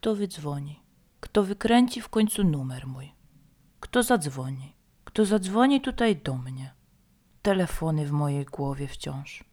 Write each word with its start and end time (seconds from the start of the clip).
Kto 0.00 0.14
wydzwoni? 0.14 0.80
Kto 1.20 1.42
wykręci 1.42 2.00
w 2.00 2.08
końcu 2.08 2.44
numer 2.44 2.86
mój? 2.86 3.12
Kto 3.80 4.02
zadzwoni? 4.02 4.74
Kto 5.04 5.24
zadzwoni 5.24 5.80
tutaj 5.80 6.16
do 6.16 6.36
mnie? 6.36 6.74
Telefony 7.42 8.06
w 8.06 8.12
mojej 8.12 8.44
głowie 8.44 8.88
wciąż. 8.88 9.44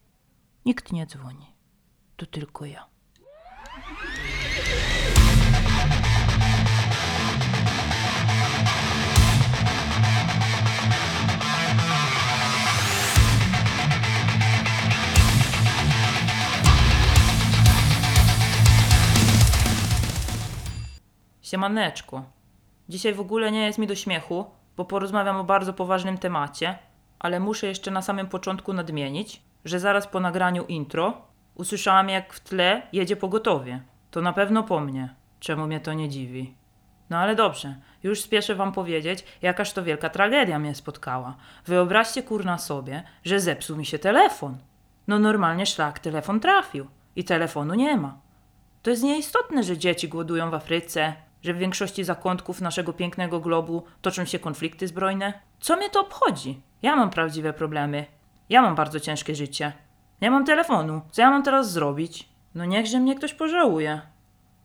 Nikt 0.64 0.92
nie 0.92 1.06
dzwoni. 1.06 1.46
To 2.16 2.26
tylko 2.26 2.64
ja. 2.64 2.86
Siemaneczku. 21.56 22.22
Dzisiaj 22.88 23.14
w 23.14 23.20
ogóle 23.20 23.52
nie 23.52 23.66
jest 23.66 23.78
mi 23.78 23.86
do 23.86 23.94
śmiechu, 23.94 24.46
bo 24.76 24.84
porozmawiam 24.84 25.36
o 25.36 25.44
bardzo 25.44 25.72
poważnym 25.72 26.18
temacie, 26.18 26.78
ale 27.18 27.40
muszę 27.40 27.66
jeszcze 27.66 27.90
na 27.90 28.02
samym 28.02 28.26
początku 28.26 28.72
nadmienić, 28.72 29.42
że 29.64 29.80
zaraz 29.80 30.06
po 30.06 30.20
nagraniu 30.20 30.64
intro 30.64 31.22
usłyszałam 31.54 32.08
jak 32.08 32.32
w 32.32 32.40
tle 32.40 32.82
jedzie 32.92 33.16
pogotowie. 33.16 33.80
To 34.10 34.20
na 34.20 34.32
pewno 34.32 34.62
po 34.62 34.80
mnie. 34.80 35.14
Czemu 35.40 35.66
mnie 35.66 35.80
to 35.80 35.92
nie 35.92 36.08
dziwi? 36.08 36.54
No 37.10 37.18
ale 37.18 37.34
dobrze, 37.34 37.76
już 38.02 38.20
spieszę 38.20 38.54
wam 38.54 38.72
powiedzieć, 38.72 39.24
jakaż 39.42 39.72
to 39.72 39.82
wielka 39.82 40.10
tragedia 40.10 40.58
mnie 40.58 40.74
spotkała. 40.74 41.36
Wyobraźcie 41.66 42.22
kurna 42.22 42.58
sobie, 42.58 43.02
że 43.24 43.40
zepsuł 43.40 43.76
mi 43.76 43.86
się 43.86 43.98
telefon. 43.98 44.58
No 45.08 45.18
normalnie 45.18 45.66
szlak 45.66 45.98
telefon 45.98 46.40
trafił 46.40 46.86
i 47.16 47.24
telefonu 47.24 47.74
nie 47.74 47.96
ma. 47.96 48.18
To 48.82 48.90
jest 48.90 49.02
nieistotne, 49.02 49.62
że 49.62 49.78
dzieci 49.78 50.08
głodują 50.08 50.50
w 50.50 50.54
Afryce, 50.54 51.25
że 51.42 51.54
w 51.54 51.58
większości 51.58 52.04
zakątków 52.04 52.60
naszego 52.60 52.92
pięknego 52.92 53.40
globu 53.40 53.82
toczą 54.02 54.24
się 54.24 54.38
konflikty 54.38 54.88
zbrojne. 54.88 55.32
Co 55.60 55.76
mnie 55.76 55.90
to 55.90 56.00
obchodzi? 56.00 56.60
Ja 56.82 56.96
mam 56.96 57.10
prawdziwe 57.10 57.52
problemy. 57.52 58.06
Ja 58.48 58.62
mam 58.62 58.74
bardzo 58.74 59.00
ciężkie 59.00 59.34
życie. 59.34 59.72
Nie 60.22 60.30
mam 60.30 60.44
telefonu. 60.44 61.00
Co 61.10 61.22
ja 61.22 61.30
mam 61.30 61.42
teraz 61.42 61.72
zrobić? 61.72 62.28
No 62.54 62.64
niechże 62.64 63.00
mnie 63.00 63.14
ktoś 63.14 63.34
pożałuje. 63.34 64.00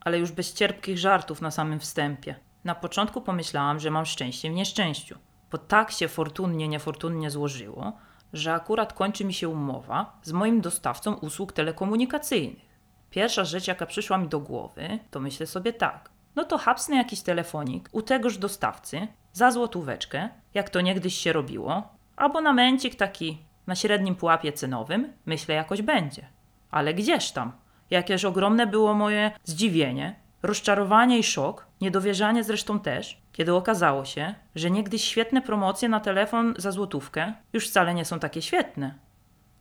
Ale 0.01 0.19
już 0.19 0.31
bez 0.31 0.53
cierpkich 0.53 0.97
żartów 0.97 1.41
na 1.41 1.51
samym 1.51 1.79
wstępie. 1.79 2.35
Na 2.63 2.75
początku 2.75 3.21
pomyślałam, 3.21 3.79
że 3.79 3.91
mam 3.91 4.05
szczęście 4.05 4.49
w 4.49 4.53
nieszczęściu, 4.53 5.17
bo 5.51 5.57
tak 5.57 5.91
się 5.91 6.07
fortunnie, 6.07 6.67
niefortunnie 6.67 7.31
złożyło, 7.31 7.93
że 8.33 8.53
akurat 8.53 8.93
kończy 8.93 9.25
mi 9.25 9.33
się 9.33 9.49
umowa 9.49 10.19
z 10.23 10.31
moim 10.31 10.61
dostawcą 10.61 11.13
usług 11.13 11.53
telekomunikacyjnych. 11.53 12.71
Pierwsza 13.09 13.43
rzecz, 13.45 13.67
jaka 13.67 13.85
przyszła 13.85 14.17
mi 14.17 14.27
do 14.27 14.39
głowy, 14.39 14.99
to 15.11 15.19
myślę 15.19 15.47
sobie 15.47 15.73
tak. 15.73 16.10
No 16.35 16.43
to 16.43 16.57
hapsnę 16.57 16.95
jakiś 16.95 17.21
telefonik 17.21 17.89
u 17.91 18.01
tegoż 18.01 18.37
dostawcy 18.37 19.07
za 19.33 19.51
złotóweczkę, 19.51 20.29
jak 20.53 20.69
to 20.69 20.81
niegdyś 20.81 21.15
się 21.15 21.33
robiło, 21.33 21.83
abonamencik 22.15 22.95
taki 22.95 23.37
na 23.67 23.75
średnim 23.75 24.15
pułapie 24.15 24.53
cenowym, 24.53 25.13
myślę 25.25 25.55
jakoś 25.55 25.81
będzie. 25.81 26.27
Ale 26.71 26.93
gdzież 26.93 27.31
tam? 27.31 27.51
Jakież 27.89 28.25
ogromne 28.25 28.67
było 28.67 28.93
moje 28.93 29.31
zdziwienie, 29.43 30.15
rozczarowanie 30.43 31.19
i 31.19 31.23
szok, 31.23 31.65
niedowierzanie 31.81 32.43
zresztą 32.43 32.79
też, 32.79 33.21
kiedy 33.31 33.53
okazało 33.53 34.05
się, 34.05 34.35
że 34.55 34.71
niegdyś 34.71 35.03
świetne 35.03 35.41
promocje 35.41 35.89
na 35.89 35.99
telefon 35.99 36.53
za 36.57 36.71
złotówkę 36.71 37.33
już 37.53 37.69
wcale 37.69 37.93
nie 37.93 38.05
są 38.05 38.19
takie 38.19 38.41
świetne. 38.41 38.95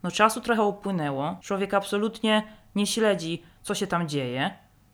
No 0.03 0.11
czasu 0.11 0.41
trochę 0.41 0.63
upłynęło, 0.63 1.37
człowiek 1.43 1.75
absolutnie 1.75 2.43
nie 2.75 2.87
śledzi, 2.87 3.43
co 3.63 3.75
się 3.75 3.87
tam 3.87 4.09
dzieje, 4.09 4.51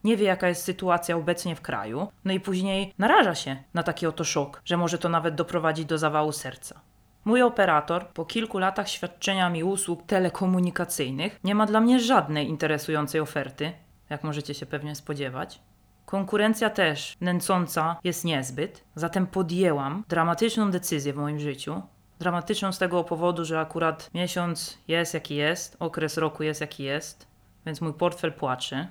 nie 0.07 0.17
wie, 0.17 0.27
jaka 0.27 0.49
jest 0.49 0.65
sytuacja 0.65 1.17
obecnie 1.17 1.57
w 1.57 1.61
kraju, 1.61 2.09
no 2.25 2.33
i 2.33 2.41
później 2.41 2.95
naraża 2.99 3.35
się 3.35 3.57
na 3.75 3.83
taki 3.83 4.07
oto 4.07 4.25
szok, 4.25 4.63
że 4.65 4.77
może 4.77 4.99
to 4.99 5.09
nawet 5.09 5.35
doprowadzić 5.35 5.85
do 5.87 5.99
zawału 5.99 6.33
serca. 6.33 6.81
Mój 7.25 7.43
operator, 7.43 8.09
po 8.09 8.25
kilku 8.25 8.59
latach 8.59 8.89
świadczenia 8.89 9.51
mi 9.51 9.65
usług 9.65 10.03
telekomunikacyjnych, 10.07 11.41
nie 11.45 11.55
ma 11.55 11.67
dla 11.67 11.81
mnie 11.81 12.01
żadnej 12.01 12.49
interesującej 12.49 13.21
oferty, 13.21 13.73
jak 14.11 14.25
możecie 14.25 14.55
się 14.55 14.67
pewnie 14.67 14.95
spodziewać. 14.95 15.61
Konkurencja 16.05 16.71
też 16.71 17.17
nęcąca 17.21 17.97
jest 18.05 18.25
niezbyt, 18.25 18.85
zatem 18.95 19.27
podjęłam 19.27 20.05
dramatyczną 20.09 20.71
decyzję 20.71 21.13
w 21.13 21.17
moim 21.17 21.41
życiu. 21.41 21.83
Dramatyczną 22.19 22.73
z 22.73 22.79
tego 22.79 23.05
powodu, 23.05 23.45
że 23.45 23.61
akurat 23.61 24.11
miesiąc 24.15 24.79
jest 24.89 25.15
jaki 25.15 25.37
jest, 25.37 25.77
okres 25.81 26.17
roku 26.17 26.43
jest 26.43 26.61
jaki 26.61 26.83
jest, 26.83 27.27
więc 27.67 27.81
mój 27.81 27.93
portfel 27.93 28.33
płacze. 28.33 28.89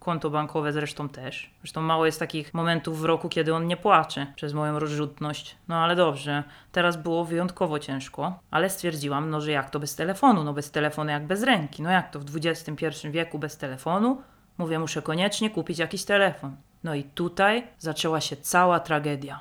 Konto 0.00 0.30
bankowe 0.30 0.72
zresztą 0.72 1.08
też. 1.08 1.50
Zresztą 1.62 1.80
mało 1.80 2.06
jest 2.06 2.18
takich 2.18 2.54
momentów 2.54 3.00
w 3.00 3.04
roku, 3.04 3.28
kiedy 3.28 3.54
on 3.54 3.66
nie 3.66 3.76
płacze 3.76 4.26
przez 4.36 4.52
moją 4.52 4.78
rozrzutność. 4.78 5.56
No 5.68 5.76
ale 5.76 5.96
dobrze, 5.96 6.44
teraz 6.72 6.96
było 6.96 7.24
wyjątkowo 7.24 7.78
ciężko, 7.78 8.38
ale 8.50 8.70
stwierdziłam, 8.70 9.30
no 9.30 9.40
że 9.40 9.50
jak 9.52 9.70
to 9.70 9.80
bez 9.80 9.96
telefonu? 9.96 10.44
No 10.44 10.52
bez 10.52 10.70
telefonu 10.70 11.10
jak 11.10 11.26
bez 11.26 11.42
ręki. 11.42 11.82
No 11.82 11.90
jak 11.90 12.10
to 12.10 12.20
w 12.20 12.24
XXI 12.36 12.86
wieku 13.10 13.38
bez 13.38 13.56
telefonu? 13.56 14.22
Mówię, 14.58 14.78
muszę 14.78 15.02
koniecznie 15.02 15.50
kupić 15.50 15.78
jakiś 15.78 16.04
telefon. 16.04 16.56
No 16.84 16.94
i 16.94 17.04
tutaj 17.04 17.66
zaczęła 17.78 18.20
się 18.20 18.36
cała 18.36 18.80
tragedia. 18.80 19.40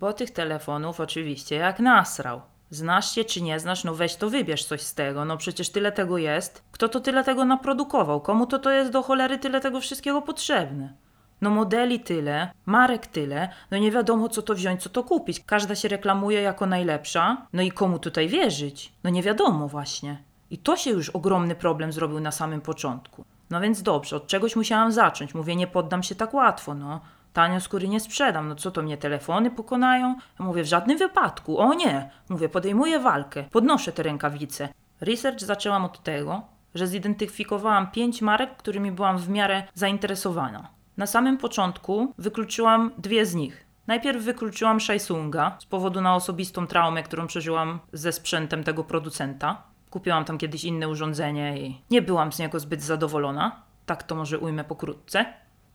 Bo 0.00 0.12
tych 0.12 0.30
telefonów 0.30 1.00
oczywiście 1.00 1.56
jak 1.56 1.80
nasrał. 1.80 2.40
Znasz 2.70 3.14
się 3.14 3.24
czy 3.24 3.42
nie 3.42 3.60
znasz, 3.60 3.84
no 3.84 3.94
weź 3.94 4.16
to 4.16 4.30
wybierz 4.30 4.64
coś 4.64 4.80
z 4.80 4.94
tego, 4.94 5.24
no 5.24 5.36
przecież 5.36 5.70
tyle 5.70 5.92
tego 5.92 6.18
jest. 6.18 6.64
Kto 6.72 6.88
to 6.88 7.00
tyle 7.00 7.24
tego 7.24 7.44
naprodukował? 7.44 8.20
Komu 8.20 8.46
to 8.46 8.58
to 8.58 8.70
jest 8.70 8.90
do 8.90 9.02
cholery 9.02 9.38
tyle 9.38 9.60
tego 9.60 9.80
wszystkiego 9.80 10.22
potrzebne? 10.22 10.92
No 11.40 11.50
modeli 11.50 12.00
tyle, 12.00 12.50
marek 12.66 13.06
tyle, 13.06 13.48
no 13.70 13.78
nie 13.78 13.90
wiadomo 13.90 14.28
co 14.28 14.42
to 14.42 14.54
wziąć, 14.54 14.82
co 14.82 14.88
to 14.88 15.04
kupić. 15.04 15.40
Każda 15.46 15.74
się 15.74 15.88
reklamuje 15.88 16.42
jako 16.42 16.66
najlepsza, 16.66 17.46
no 17.52 17.62
i 17.62 17.70
komu 17.70 17.98
tutaj 17.98 18.28
wierzyć? 18.28 18.92
No 19.04 19.10
nie 19.10 19.22
wiadomo 19.22 19.68
właśnie. 19.68 20.22
I 20.50 20.58
to 20.58 20.76
się 20.76 20.90
już 20.90 21.10
ogromny 21.10 21.54
problem 21.54 21.92
zrobił 21.92 22.20
na 22.20 22.32
samym 22.32 22.60
początku. 22.60 23.24
No 23.50 23.60
więc 23.60 23.82
dobrze, 23.82 24.16
od 24.16 24.26
czegoś 24.26 24.56
musiałam 24.56 24.92
zacząć. 24.92 25.34
Mówię, 25.34 25.56
nie 25.56 25.66
poddam 25.66 26.02
się 26.02 26.14
tak 26.14 26.34
łatwo, 26.34 26.74
no. 26.74 27.00
Tanio 27.32 27.60
skóry 27.60 27.88
nie 27.88 28.00
sprzedam, 28.00 28.48
no 28.48 28.54
co 28.54 28.70
to 28.70 28.82
mnie 28.82 28.96
telefony 28.96 29.50
pokonają? 29.50 30.16
Mówię, 30.38 30.62
w 30.62 30.66
żadnym 30.66 30.98
wypadku, 30.98 31.58
o 31.58 31.74
nie! 31.74 32.10
Mówię, 32.28 32.48
podejmuję 32.48 33.00
walkę, 33.00 33.44
podnoszę 33.50 33.92
te 33.92 34.02
rękawice. 34.02 34.68
Research 35.00 35.40
zaczęłam 35.40 35.84
od 35.84 36.02
tego, 36.02 36.42
że 36.74 36.86
zidentyfikowałam 36.86 37.90
pięć 37.90 38.22
marek, 38.22 38.56
którymi 38.56 38.92
byłam 38.92 39.18
w 39.18 39.28
miarę 39.28 39.62
zainteresowana. 39.74 40.68
Na 40.96 41.06
samym 41.06 41.38
początku 41.38 42.14
wykluczyłam 42.18 42.90
dwie 42.98 43.26
z 43.26 43.34
nich. 43.34 43.66
Najpierw 43.86 44.22
wykluczyłam 44.22 44.80
Shaisunga 44.80 45.56
z 45.58 45.64
powodu 45.64 46.00
na 46.00 46.14
osobistą 46.14 46.66
traumę, 46.66 47.02
którą 47.02 47.26
przeżyłam 47.26 47.78
ze 47.92 48.12
sprzętem 48.12 48.64
tego 48.64 48.84
producenta. 48.84 49.62
Kupiłam 49.90 50.24
tam 50.24 50.38
kiedyś 50.38 50.64
inne 50.64 50.88
urządzenie 50.88 51.60
i 51.60 51.80
nie 51.90 52.02
byłam 52.02 52.32
z 52.32 52.38
niego 52.38 52.60
zbyt 52.60 52.82
zadowolona. 52.82 53.62
Tak 53.86 54.02
to 54.02 54.14
może 54.14 54.38
ujmę 54.38 54.64
pokrótce. 54.64 55.24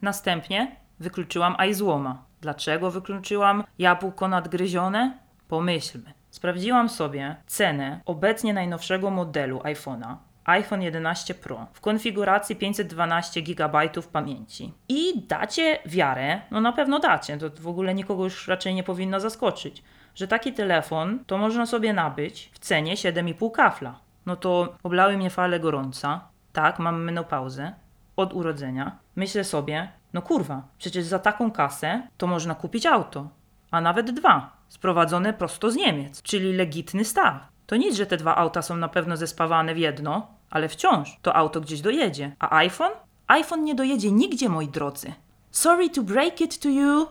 Następnie 0.02 0.76
wykluczyłam 1.00 1.56
iZłoma. 1.70 2.24
Dlaczego 2.42 2.92
wykluczyłam 2.92 3.64
jabłko 3.80 4.28
nadgryzione? 4.28 5.18
Pomyślmy. 5.48 6.14
Sprawdziłam 6.30 6.90
sobie 6.90 7.36
cenę 7.48 8.02
obecnie 8.06 8.54
najnowszego 8.54 9.10
modelu 9.10 9.60
iPhone'a, 9.60 10.16
iPhone 10.46 10.82
11 10.82 11.34
Pro 11.34 11.68
w 11.74 11.82
konfiguracji 11.82 12.56
512 12.56 13.42
GB 13.42 13.90
pamięci. 14.12 14.74
I 14.90 15.22
dacie 15.28 15.80
wiarę, 15.86 16.42
no 16.52 16.62
na 16.62 16.72
pewno 16.72 17.00
dacie, 17.00 17.38
to 17.38 17.50
w 17.62 17.68
ogóle 17.68 17.94
nikogo 17.94 18.24
już 18.24 18.48
raczej 18.48 18.76
nie 18.76 18.84
powinno 18.84 19.20
zaskoczyć, 19.20 19.84
że 20.16 20.28
taki 20.28 20.54
telefon 20.54 21.20
to 21.28 21.38
można 21.38 21.66
sobie 21.66 21.94
nabyć 21.94 22.50
w 22.54 22.60
cenie 22.60 22.96
7,5 22.96 23.52
kafla. 23.52 24.00
No 24.26 24.36
to 24.36 24.76
oblały 24.84 25.18
mnie 25.18 25.30
fale 25.30 25.60
gorąca. 25.60 26.22
Tak, 26.54 26.80
mam 26.80 27.04
menopauzę 27.04 27.74
od 28.16 28.34
urodzenia. 28.34 28.98
Myślę 29.16 29.44
sobie, 29.44 29.90
no 30.16 30.22
kurwa, 30.22 30.64
przecież 30.78 31.06
za 31.06 31.20
taką 31.20 31.52
kasę 31.52 32.08
to 32.18 32.28
można 32.28 32.56
kupić 32.56 32.86
auto, 32.86 33.30
a 33.72 33.82
nawet 33.82 34.12
dwa, 34.12 34.58
sprowadzone 34.70 35.34
prosto 35.34 35.72
z 35.72 35.76
Niemiec, 35.76 36.22
czyli 36.22 36.54
legitny 36.54 37.06
staw. 37.06 37.34
To 37.66 37.76
nic, 37.76 37.96
że 37.96 38.06
te 38.06 38.18
dwa 38.18 38.36
auta 38.36 38.62
są 38.62 38.78
na 38.78 38.88
pewno 38.88 39.18
zespawane 39.18 39.74
w 39.74 39.78
jedno, 39.78 40.28
ale 40.50 40.70
wciąż 40.70 41.20
to 41.22 41.36
auto 41.36 41.62
gdzieś 41.62 41.82
dojedzie. 41.82 42.36
A 42.40 42.56
iPhone? 42.56 42.92
iPhone 43.28 43.64
nie 43.64 43.76
dojedzie 43.76 44.12
nigdzie, 44.12 44.50
moi 44.50 44.68
drodzy. 44.68 45.14
Sorry 45.52 45.90
to 45.90 46.04
break 46.04 46.42
it 46.42 46.60
to 46.60 46.70
you. 46.70 47.08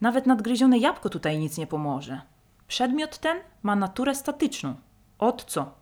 Nawet 0.00 0.26
nadgryzione 0.26 0.78
jabłko 0.78 1.08
tutaj 1.08 1.38
nic 1.38 1.58
nie 1.58 1.66
pomoże. 1.66 2.20
Przedmiot 2.68 3.18
ten 3.18 3.38
ma 3.62 3.76
naturę 3.76 4.14
statyczną. 4.14 4.74
Od 5.18 5.44
co? 5.44 5.74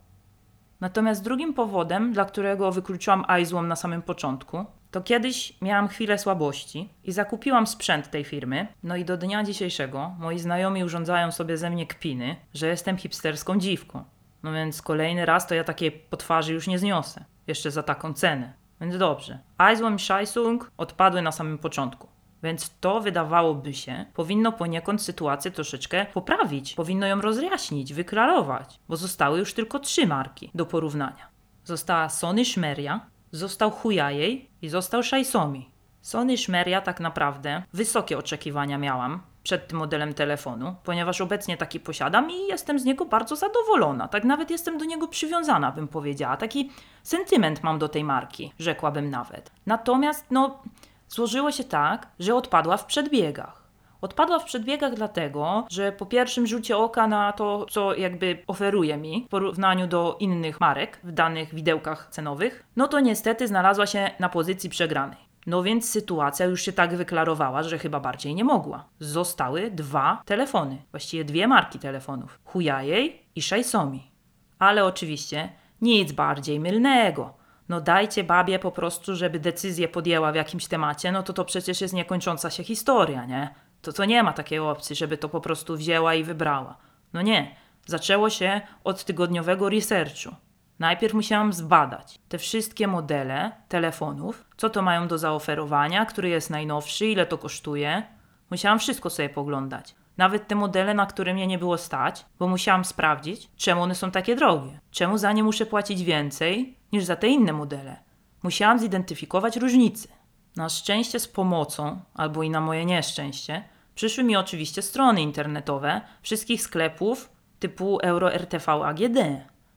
Natomiast 0.81 1.23
drugim 1.23 1.53
powodem, 1.53 2.13
dla 2.13 2.25
którego 2.25 2.71
wykluczyłam 2.71 3.25
iZłom 3.41 3.67
na 3.67 3.75
samym 3.75 4.01
początku, 4.01 4.65
to 4.93 5.01
kiedyś 5.01 5.53
miałam 5.61 5.87
chwilę 5.87 6.17
słabości 6.17 6.89
i 7.03 7.11
zakupiłam 7.11 7.67
sprzęt 7.67 8.11
tej 8.11 8.23
firmy. 8.23 8.67
No 8.83 8.95
i 8.95 9.05
do 9.05 9.17
dnia 9.17 9.43
dzisiejszego 9.43 10.15
moi 10.19 10.39
znajomi 10.39 10.83
urządzają 10.83 11.31
sobie 11.31 11.57
ze 11.57 11.69
mnie 11.69 11.87
kpiny, 11.87 12.35
że 12.53 12.67
jestem 12.67 12.97
hipsterską 12.97 13.59
dziwką. 13.59 14.03
No 14.43 14.53
więc 14.53 14.81
kolejny 14.81 15.25
raz 15.25 15.47
to 15.47 15.55
ja 15.55 15.63
takiej 15.63 15.91
potwarzy 15.91 16.53
już 16.53 16.67
nie 16.67 16.79
zniosę. 16.79 17.25
Jeszcze 17.47 17.71
za 17.71 17.83
taką 17.83 18.13
cenę. 18.13 18.53
Więc 18.81 18.97
dobrze. 18.97 19.39
iZłom 19.73 19.95
i 19.95 19.99
Shaisung 19.99 20.71
odpadły 20.77 21.21
na 21.21 21.31
samym 21.31 21.57
początku. 21.57 22.07
Więc 22.43 22.79
to 22.79 23.01
wydawałoby 23.01 23.73
się, 23.73 24.05
powinno 24.13 24.51
poniekąd 24.51 25.01
sytuację 25.01 25.51
troszeczkę 25.51 26.05
poprawić, 26.13 26.73
powinno 26.73 27.07
ją 27.07 27.21
rozjaśnić, 27.21 27.93
wyklarować, 27.93 28.79
bo 28.89 28.97
zostały 28.97 29.39
już 29.39 29.53
tylko 29.53 29.79
trzy 29.79 30.07
marki 30.07 30.51
do 30.55 30.65
porównania. 30.65 31.27
Została 31.63 32.09
Sony 32.09 32.45
Szmeria, 32.45 33.05
został 33.31 33.71
Huawei 33.71 34.52
i 34.63 34.69
został 34.69 35.01
Xiaomi. 35.01 35.69
Sony 36.01 36.37
Szmeria 36.37 36.81
tak 36.81 36.99
naprawdę 36.99 37.63
wysokie 37.73 38.17
oczekiwania 38.17 38.77
miałam 38.77 39.21
przed 39.43 39.67
tym 39.67 39.77
modelem 39.77 40.13
telefonu, 40.13 40.75
ponieważ 40.83 41.21
obecnie 41.21 41.57
taki 41.57 41.79
posiadam 41.79 42.31
i 42.31 42.47
jestem 42.47 42.79
z 42.79 42.85
niego 42.85 43.05
bardzo 43.05 43.35
zadowolona. 43.35 44.07
Tak 44.07 44.23
nawet 44.23 44.51
jestem 44.51 44.77
do 44.77 44.85
niego 44.85 45.07
przywiązana, 45.07 45.71
bym 45.71 45.87
powiedziała. 45.87 46.37
Taki 46.37 46.71
sentyment 47.03 47.63
mam 47.63 47.79
do 47.79 47.89
tej 47.89 48.03
marki, 48.03 48.53
rzekłabym 48.59 49.09
nawet. 49.09 49.51
Natomiast, 49.65 50.25
no, 50.31 50.63
złożyło 51.09 51.51
się 51.51 51.63
tak, 51.63 52.07
że 52.19 52.35
odpadła 52.35 52.77
w 52.77 52.85
przedbiegach. 52.85 53.62
Odpadła 54.03 54.39
w 54.39 54.43
przedbiegach 54.45 54.93
dlatego, 54.93 55.65
że 55.69 55.91
po 55.91 56.05
pierwszym 56.05 56.47
rzucie 56.47 56.77
oka 56.77 57.07
na 57.07 57.31
to, 57.31 57.65
co 57.69 57.95
jakby 57.95 58.43
oferuje 58.47 58.97
mi 58.97 59.23
w 59.27 59.29
porównaniu 59.29 59.87
do 59.87 60.17
innych 60.19 60.59
marek 60.59 60.99
w 61.03 61.11
danych 61.11 61.55
widełkach 61.55 62.07
cenowych, 62.11 62.63
no 62.75 62.87
to 62.87 62.99
niestety 62.99 63.47
znalazła 63.47 63.85
się 63.85 64.09
na 64.19 64.29
pozycji 64.29 64.69
przegranej. 64.69 65.17
No 65.47 65.63
więc 65.63 65.89
sytuacja 65.89 66.45
już 66.45 66.61
się 66.61 66.73
tak 66.73 66.95
wyklarowała, 66.95 67.63
że 67.63 67.77
chyba 67.77 67.99
bardziej 67.99 68.35
nie 68.35 68.43
mogła. 68.43 68.85
Zostały 68.99 69.71
dwa 69.71 70.21
telefony, 70.25 70.77
właściwie 70.91 71.25
dwie 71.25 71.47
marki 71.47 71.79
telefonów: 71.79 72.39
Huawei 72.45 73.19
i 73.35 73.39
Xiaomi. 73.39 74.11
Ale 74.59 74.85
oczywiście 74.85 75.49
nic 75.81 76.11
bardziej 76.11 76.59
mylnego. 76.59 77.33
No 77.69 77.81
dajcie 77.81 78.23
babie 78.23 78.59
po 78.59 78.71
prostu, 78.71 79.15
żeby 79.15 79.39
decyzję 79.39 79.87
podjęła 79.87 80.31
w 80.31 80.35
jakimś 80.35 80.67
temacie, 80.67 81.11
no 81.11 81.23
to 81.23 81.33
to 81.33 81.45
przecież 81.45 81.81
jest 81.81 81.93
niekończąca 81.93 82.49
się 82.49 82.63
historia, 82.63 83.25
nie? 83.25 83.62
To 83.83 83.93
to 83.93 84.05
nie 84.05 84.23
ma 84.23 84.33
takiej 84.33 84.59
opcji, 84.59 84.95
żeby 84.95 85.17
to 85.17 85.29
po 85.29 85.41
prostu 85.41 85.77
wzięła 85.77 86.15
i 86.15 86.23
wybrała. 86.23 86.77
No 87.13 87.21
nie. 87.21 87.55
Zaczęło 87.85 88.29
się 88.29 88.61
od 88.83 89.03
tygodniowego 89.03 89.69
researchu. 89.69 90.35
Najpierw 90.79 91.13
musiałam 91.13 91.53
zbadać 91.53 92.19
te 92.29 92.37
wszystkie 92.37 92.87
modele 92.87 93.51
telefonów, 93.67 94.45
co 94.57 94.69
to 94.69 94.81
mają 94.81 95.07
do 95.07 95.17
zaoferowania, 95.17 96.05
który 96.05 96.29
jest 96.29 96.49
najnowszy, 96.49 97.05
ile 97.05 97.25
to 97.25 97.37
kosztuje. 97.37 98.03
Musiałam 98.51 98.79
wszystko 98.79 99.09
sobie 99.09 99.29
poglądać. 99.29 99.95
Nawet 100.17 100.47
te 100.47 100.55
modele, 100.55 100.93
na 100.93 101.05
które 101.05 101.33
mnie 101.33 101.47
nie 101.47 101.57
było 101.57 101.77
stać, 101.77 102.25
bo 102.39 102.47
musiałam 102.47 102.85
sprawdzić, 102.85 103.49
czemu 103.55 103.81
one 103.81 103.95
są 103.95 104.11
takie 104.11 104.35
drogie. 104.35 104.79
Czemu 104.91 105.17
za 105.17 105.31
nie 105.31 105.43
muszę 105.43 105.65
płacić 105.65 106.03
więcej 106.03 106.77
niż 106.91 107.03
za 107.03 107.15
te 107.15 107.27
inne 107.27 107.53
modele. 107.53 107.95
Musiałam 108.43 108.79
zidentyfikować 108.79 109.57
różnice. 109.57 110.07
Na 110.55 110.69
szczęście 110.69 111.19
z 111.19 111.27
pomocą, 111.27 112.01
albo 112.13 112.43
i 112.43 112.49
na 112.49 112.61
moje 112.61 112.85
nieszczęście, 112.85 113.63
przyszły 113.95 114.23
mi 114.23 114.35
oczywiście 114.35 114.81
strony 114.81 115.21
internetowe 115.21 116.01
wszystkich 116.21 116.61
sklepów 116.61 117.29
typu 117.59 117.99
EuroRTV 118.03 118.71
AGD. 118.71 119.17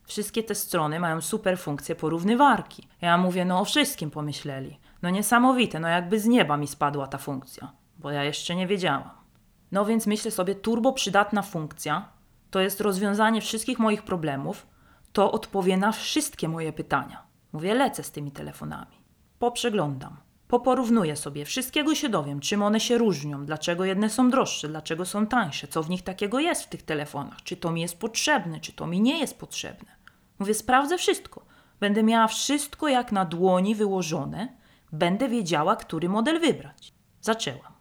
Wszystkie 0.04 0.42
te 0.42 0.54
strony 0.54 1.00
mają 1.00 1.20
super 1.20 1.58
funkcję 1.58 1.94
porównywarki. 1.94 2.88
Ja 3.00 3.18
mówię, 3.18 3.44
no 3.44 3.60
o 3.60 3.64
wszystkim 3.64 4.10
pomyśleli. 4.10 4.78
No 5.02 5.10
niesamowite, 5.10 5.80
no 5.80 5.88
jakby 5.88 6.20
z 6.20 6.26
nieba 6.26 6.56
mi 6.56 6.66
spadła 6.66 7.06
ta 7.06 7.18
funkcja, 7.18 7.72
bo 7.98 8.10
ja 8.10 8.24
jeszcze 8.24 8.54
nie 8.54 8.66
wiedziałam. 8.66 9.10
No 9.72 9.84
więc 9.84 10.06
myślę 10.06 10.30
sobie, 10.30 10.54
turbo 10.54 10.92
przydatna 10.92 11.42
funkcja 11.42 12.08
to 12.50 12.60
jest 12.60 12.80
rozwiązanie 12.80 13.40
wszystkich 13.40 13.78
moich 13.78 14.02
problemów, 14.02 14.66
to 15.12 15.32
odpowie 15.32 15.76
na 15.76 15.92
wszystkie 15.92 16.48
moje 16.48 16.72
pytania. 16.72 17.22
Mówię, 17.52 17.74
lecę 17.74 18.02
z 18.02 18.10
tymi 18.10 18.32
telefonami. 18.32 18.96
Poprzeglądam, 19.38 20.16
poporównuję 20.48 21.16
sobie, 21.16 21.44
wszystkiego 21.44 21.94
się 21.94 22.08
dowiem, 22.08 22.40
czym 22.40 22.62
one 22.62 22.80
się 22.80 22.98
różnią, 22.98 23.46
dlaczego 23.46 23.84
jedne 23.84 24.10
są 24.10 24.30
droższe, 24.30 24.68
dlaczego 24.68 25.04
są 25.04 25.26
tańsze, 25.26 25.68
co 25.68 25.82
w 25.82 25.90
nich 25.90 26.02
takiego 26.02 26.38
jest 26.38 26.62
w 26.62 26.68
tych 26.68 26.82
telefonach, 26.82 27.42
czy 27.42 27.56
to 27.56 27.70
mi 27.72 27.80
jest 27.80 27.98
potrzebne, 27.98 28.60
czy 28.60 28.72
to 28.72 28.86
mi 28.86 29.00
nie 29.00 29.18
jest 29.18 29.38
potrzebne. 29.38 29.96
Mówię, 30.38 30.54
sprawdzę 30.54 30.98
wszystko. 30.98 31.46
Będę 31.80 32.02
miała 32.02 32.26
wszystko 32.26 32.88
jak 32.88 33.12
na 33.12 33.24
dłoni 33.24 33.74
wyłożone, 33.74 34.56
będę 34.92 35.28
wiedziała, 35.28 35.76
który 35.76 36.08
model 36.08 36.40
wybrać. 36.40 36.94
Zaczęłam. 37.20 37.72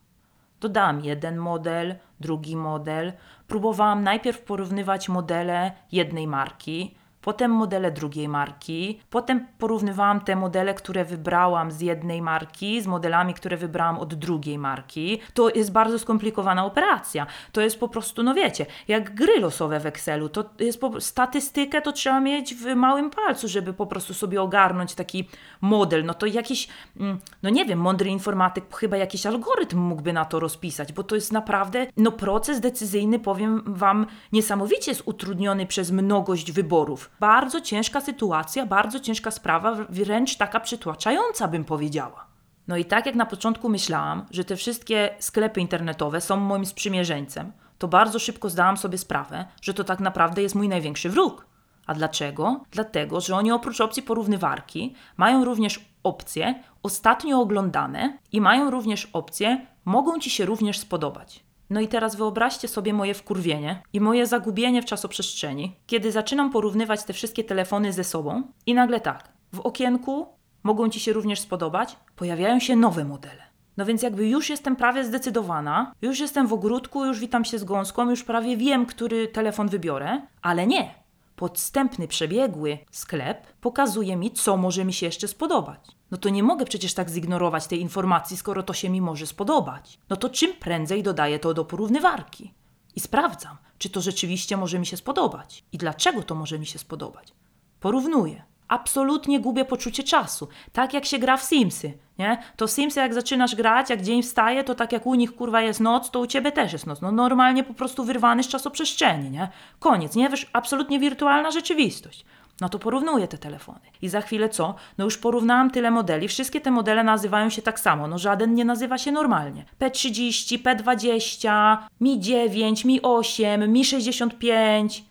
Dodałam 0.59 1.05
jeden 1.05 1.37
model, 1.37 1.95
drugi 2.19 2.55
model. 2.55 3.13
Próbowałam 3.47 4.03
najpierw 4.03 4.41
porównywać 4.41 5.09
modele 5.09 5.71
jednej 5.91 6.27
marki, 6.27 6.95
potem 7.25 7.51
modele 7.51 7.91
drugiej 7.91 8.27
marki, 8.27 8.99
potem 9.09 9.47
porównywałam 9.57 10.21
te 10.21 10.35
modele, 10.35 10.73
które 10.73 11.05
wybrałam 11.05 11.71
z 11.71 11.81
jednej 11.81 12.21
marki 12.21 12.81
z 12.81 12.87
modelami, 12.87 13.33
które 13.33 13.57
wybrałam 13.57 13.99
od 13.99 14.13
drugiej 14.13 14.57
marki. 14.57 15.19
To 15.33 15.49
jest 15.49 15.71
bardzo 15.71 15.99
skomplikowana 15.99 16.65
operacja. 16.65 17.27
To 17.51 17.61
jest 17.61 17.79
po 17.79 17.87
prostu, 17.87 18.23
no 18.23 18.33
wiecie, 18.33 18.65
jak 18.87 19.15
gry 19.15 19.39
losowe 19.39 19.79
w 19.79 19.85
Excelu. 19.85 20.29
To 20.29 20.45
jest 20.59 20.81
po, 20.81 21.01
statystykę 21.01 21.81
to 21.81 21.91
trzeba 21.91 22.19
mieć 22.19 22.55
w 22.55 22.75
małym 22.75 23.09
palcu, 23.09 23.47
żeby 23.47 23.73
po 23.73 23.87
prostu 23.87 24.13
sobie 24.13 24.41
ogarnąć 24.41 24.95
taki 24.95 25.27
model. 25.61 26.05
No 26.05 26.13
to 26.13 26.25
jakiś, 26.25 26.67
mm, 26.99 27.19
no 27.43 27.49
nie 27.49 27.65
wiem, 27.65 27.79
mądry 27.79 28.09
informatyk 28.09 28.75
chyba 28.75 28.97
jakiś 28.97 29.25
algorytm 29.25 29.79
mógłby 29.79 30.13
na 30.13 30.25
to 30.25 30.39
rozpisać, 30.39 30.93
bo 30.93 31.03
to 31.03 31.15
jest 31.15 31.31
naprawdę, 31.31 31.87
no 31.97 32.11
proces 32.11 32.59
decyzyjny, 32.59 33.19
powiem 33.19 33.63
Wam, 33.65 34.05
niesamowicie 34.31 34.91
jest 34.91 35.03
utrudniony 35.05 35.65
przez 35.65 35.91
mnogość 35.91 36.51
wyborów 36.51 37.14
bardzo 37.19 37.61
ciężka 37.61 38.01
sytuacja, 38.01 38.65
bardzo 38.65 38.99
ciężka 38.99 39.31
sprawa, 39.31 39.75
wręcz 39.89 40.35
taka 40.35 40.59
przytłaczająca, 40.59 41.47
bym 41.47 41.65
powiedziała. 41.65 42.27
No 42.67 42.77
i 42.77 42.85
tak 42.85 43.05
jak 43.05 43.15
na 43.15 43.25
początku 43.25 43.69
myślałam, 43.69 44.25
że 44.31 44.43
te 44.43 44.55
wszystkie 44.55 45.15
sklepy 45.19 45.61
internetowe 45.61 46.21
są 46.21 46.37
moim 46.37 46.65
sprzymierzeńcem, 46.65 47.51
to 47.77 47.87
bardzo 47.87 48.19
szybko 48.19 48.49
zdałam 48.49 48.77
sobie 48.77 48.97
sprawę, 48.97 49.45
że 49.61 49.73
to 49.73 49.83
tak 49.83 49.99
naprawdę 49.99 50.41
jest 50.41 50.55
mój 50.55 50.69
największy 50.69 51.09
wróg. 51.09 51.45
A 51.87 51.93
dlaczego? 51.93 52.61
Dlatego, 52.71 53.21
że 53.21 53.35
oni 53.35 53.51
oprócz 53.51 53.81
opcji 53.81 54.03
porównywarki 54.03 54.95
mają 55.17 55.45
również 55.45 55.85
opcje 56.03 56.63
ostatnio 56.83 57.41
oglądane 57.41 58.17
i 58.31 58.41
mają 58.41 58.71
również 58.71 59.09
opcje 59.13 59.65
mogą 59.85 60.19
Ci 60.19 60.29
się 60.29 60.45
również 60.45 60.79
spodobać. 60.79 61.43
No 61.69 61.81
i 61.81 61.87
teraz 61.87 62.15
wyobraźcie 62.15 62.67
sobie 62.67 62.93
moje 62.93 63.13
wkurwienie 63.13 63.81
i 63.93 64.01
moje 64.01 64.27
zagubienie 64.27 64.81
w 64.81 64.85
czasoprzestrzeni, 64.85 65.75
kiedy 65.87 66.11
zaczynam 66.11 66.51
porównywać 66.51 67.03
te 67.03 67.13
wszystkie 67.13 67.43
telefony 67.43 67.93
ze 67.93 68.03
sobą 68.03 68.43
i 68.65 68.73
nagle 68.73 69.01
tak, 69.01 69.29
w 69.53 69.59
okienku 69.59 70.27
mogą 70.63 70.89
Ci 70.89 70.99
się 70.99 71.13
również 71.13 71.39
spodobać, 71.39 71.97
pojawiają 72.15 72.59
się 72.59 72.75
nowe 72.75 73.05
modele. 73.05 73.43
No 73.77 73.85
więc 73.85 74.01
jakby 74.01 74.27
już 74.27 74.49
jestem 74.49 74.75
prawie 74.75 75.03
zdecydowana, 75.03 75.91
już 76.01 76.19
jestem 76.19 76.47
w 76.47 76.53
ogródku, 76.53 77.05
już 77.05 77.19
witam 77.19 77.45
się 77.45 77.59
z 77.59 77.63
gąską, 77.63 78.09
już 78.09 78.23
prawie 78.23 78.57
wiem, 78.57 78.85
który 78.85 79.27
telefon 79.27 79.67
wybiorę, 79.67 80.21
ale 80.41 80.67
nie 80.67 81.04
podstępny, 81.35 82.07
przebiegły 82.07 82.77
sklep 82.91 83.47
pokazuje 83.61 84.15
mi, 84.15 84.31
co 84.31 84.57
może 84.57 84.85
mi 84.85 84.93
się 84.93 85.05
jeszcze 85.05 85.27
spodobać. 85.27 85.79
No 86.11 86.17
to 86.17 86.29
nie 86.29 86.43
mogę 86.43 86.65
przecież 86.65 86.93
tak 86.93 87.09
zignorować 87.09 87.67
tej 87.67 87.81
informacji, 87.81 88.37
skoro 88.37 88.63
to 88.63 88.73
się 88.73 88.89
mi 88.89 89.01
może 89.01 89.27
spodobać. 89.27 89.99
No 90.09 90.15
to 90.15 90.29
czym 90.29 90.53
prędzej 90.53 91.03
dodaję 91.03 91.39
to 91.39 91.53
do 91.53 91.65
porównywarki 91.65 92.53
i 92.95 92.99
sprawdzam, 92.99 93.57
czy 93.77 93.89
to 93.89 94.01
rzeczywiście 94.01 94.57
może 94.57 94.79
mi 94.79 94.85
się 94.85 94.97
spodobać 94.97 95.63
i 95.71 95.77
dlaczego 95.77 96.23
to 96.23 96.35
może 96.35 96.59
mi 96.59 96.65
się 96.65 96.79
spodobać. 96.79 97.33
Porównuję 97.79 98.43
absolutnie 98.67 99.39
gubię 99.39 99.65
poczucie 99.65 100.03
czasu. 100.03 100.47
Tak 100.73 100.93
jak 100.93 101.05
się 101.05 101.19
gra 101.19 101.37
w 101.37 101.43
Simsy, 101.43 101.93
nie? 102.19 102.37
To 102.55 102.67
Simsy 102.67 102.99
jak 102.99 103.13
zaczynasz 103.13 103.55
grać, 103.55 103.89
jak 103.89 104.01
dzień 104.01 104.23
wstaje, 104.23 104.63
to 104.63 104.75
tak 104.75 104.91
jak 104.91 105.05
u 105.05 105.15
nich 105.15 105.35
kurwa 105.35 105.61
jest 105.61 105.79
noc, 105.79 106.11
to 106.11 106.19
u 106.19 106.27
ciebie 106.27 106.51
też 106.51 106.73
jest 106.73 106.87
noc. 106.87 107.01
No 107.01 107.11
normalnie 107.11 107.63
po 107.63 107.73
prostu 107.73 108.03
wyrwany 108.03 108.43
z 108.43 108.47
czasoprzestrzeni, 108.47 109.29
nie? 109.29 109.49
Koniec, 109.79 110.15
nie? 110.15 110.29
Wiesz, 110.29 110.49
absolutnie 110.53 110.99
wirtualna 110.99 111.51
rzeczywistość. 111.51 112.25
No 112.61 112.69
to 112.69 112.79
porównuję 112.79 113.27
te 113.27 113.37
telefony. 113.37 113.79
I 114.01 114.09
za 114.09 114.21
chwilę 114.21 114.49
co? 114.49 114.75
No 114.97 115.05
już 115.05 115.17
porównałam 115.17 115.71
tyle 115.71 115.91
modeli. 115.91 116.27
Wszystkie 116.27 116.61
te 116.61 116.71
modele 116.71 117.03
nazywają 117.03 117.49
się 117.49 117.61
tak 117.61 117.79
samo. 117.79 118.07
No 118.07 118.17
żaden 118.17 118.53
nie 118.53 118.65
nazywa 118.65 118.97
się 118.97 119.11
normalnie. 119.11 119.65
P30, 119.79 120.61
P20, 120.61 121.77
Mi 122.01 122.19
9, 122.19 122.85
Mi 122.85 123.01
8, 123.01 123.71
Mi 123.71 123.85
65. 123.85 125.03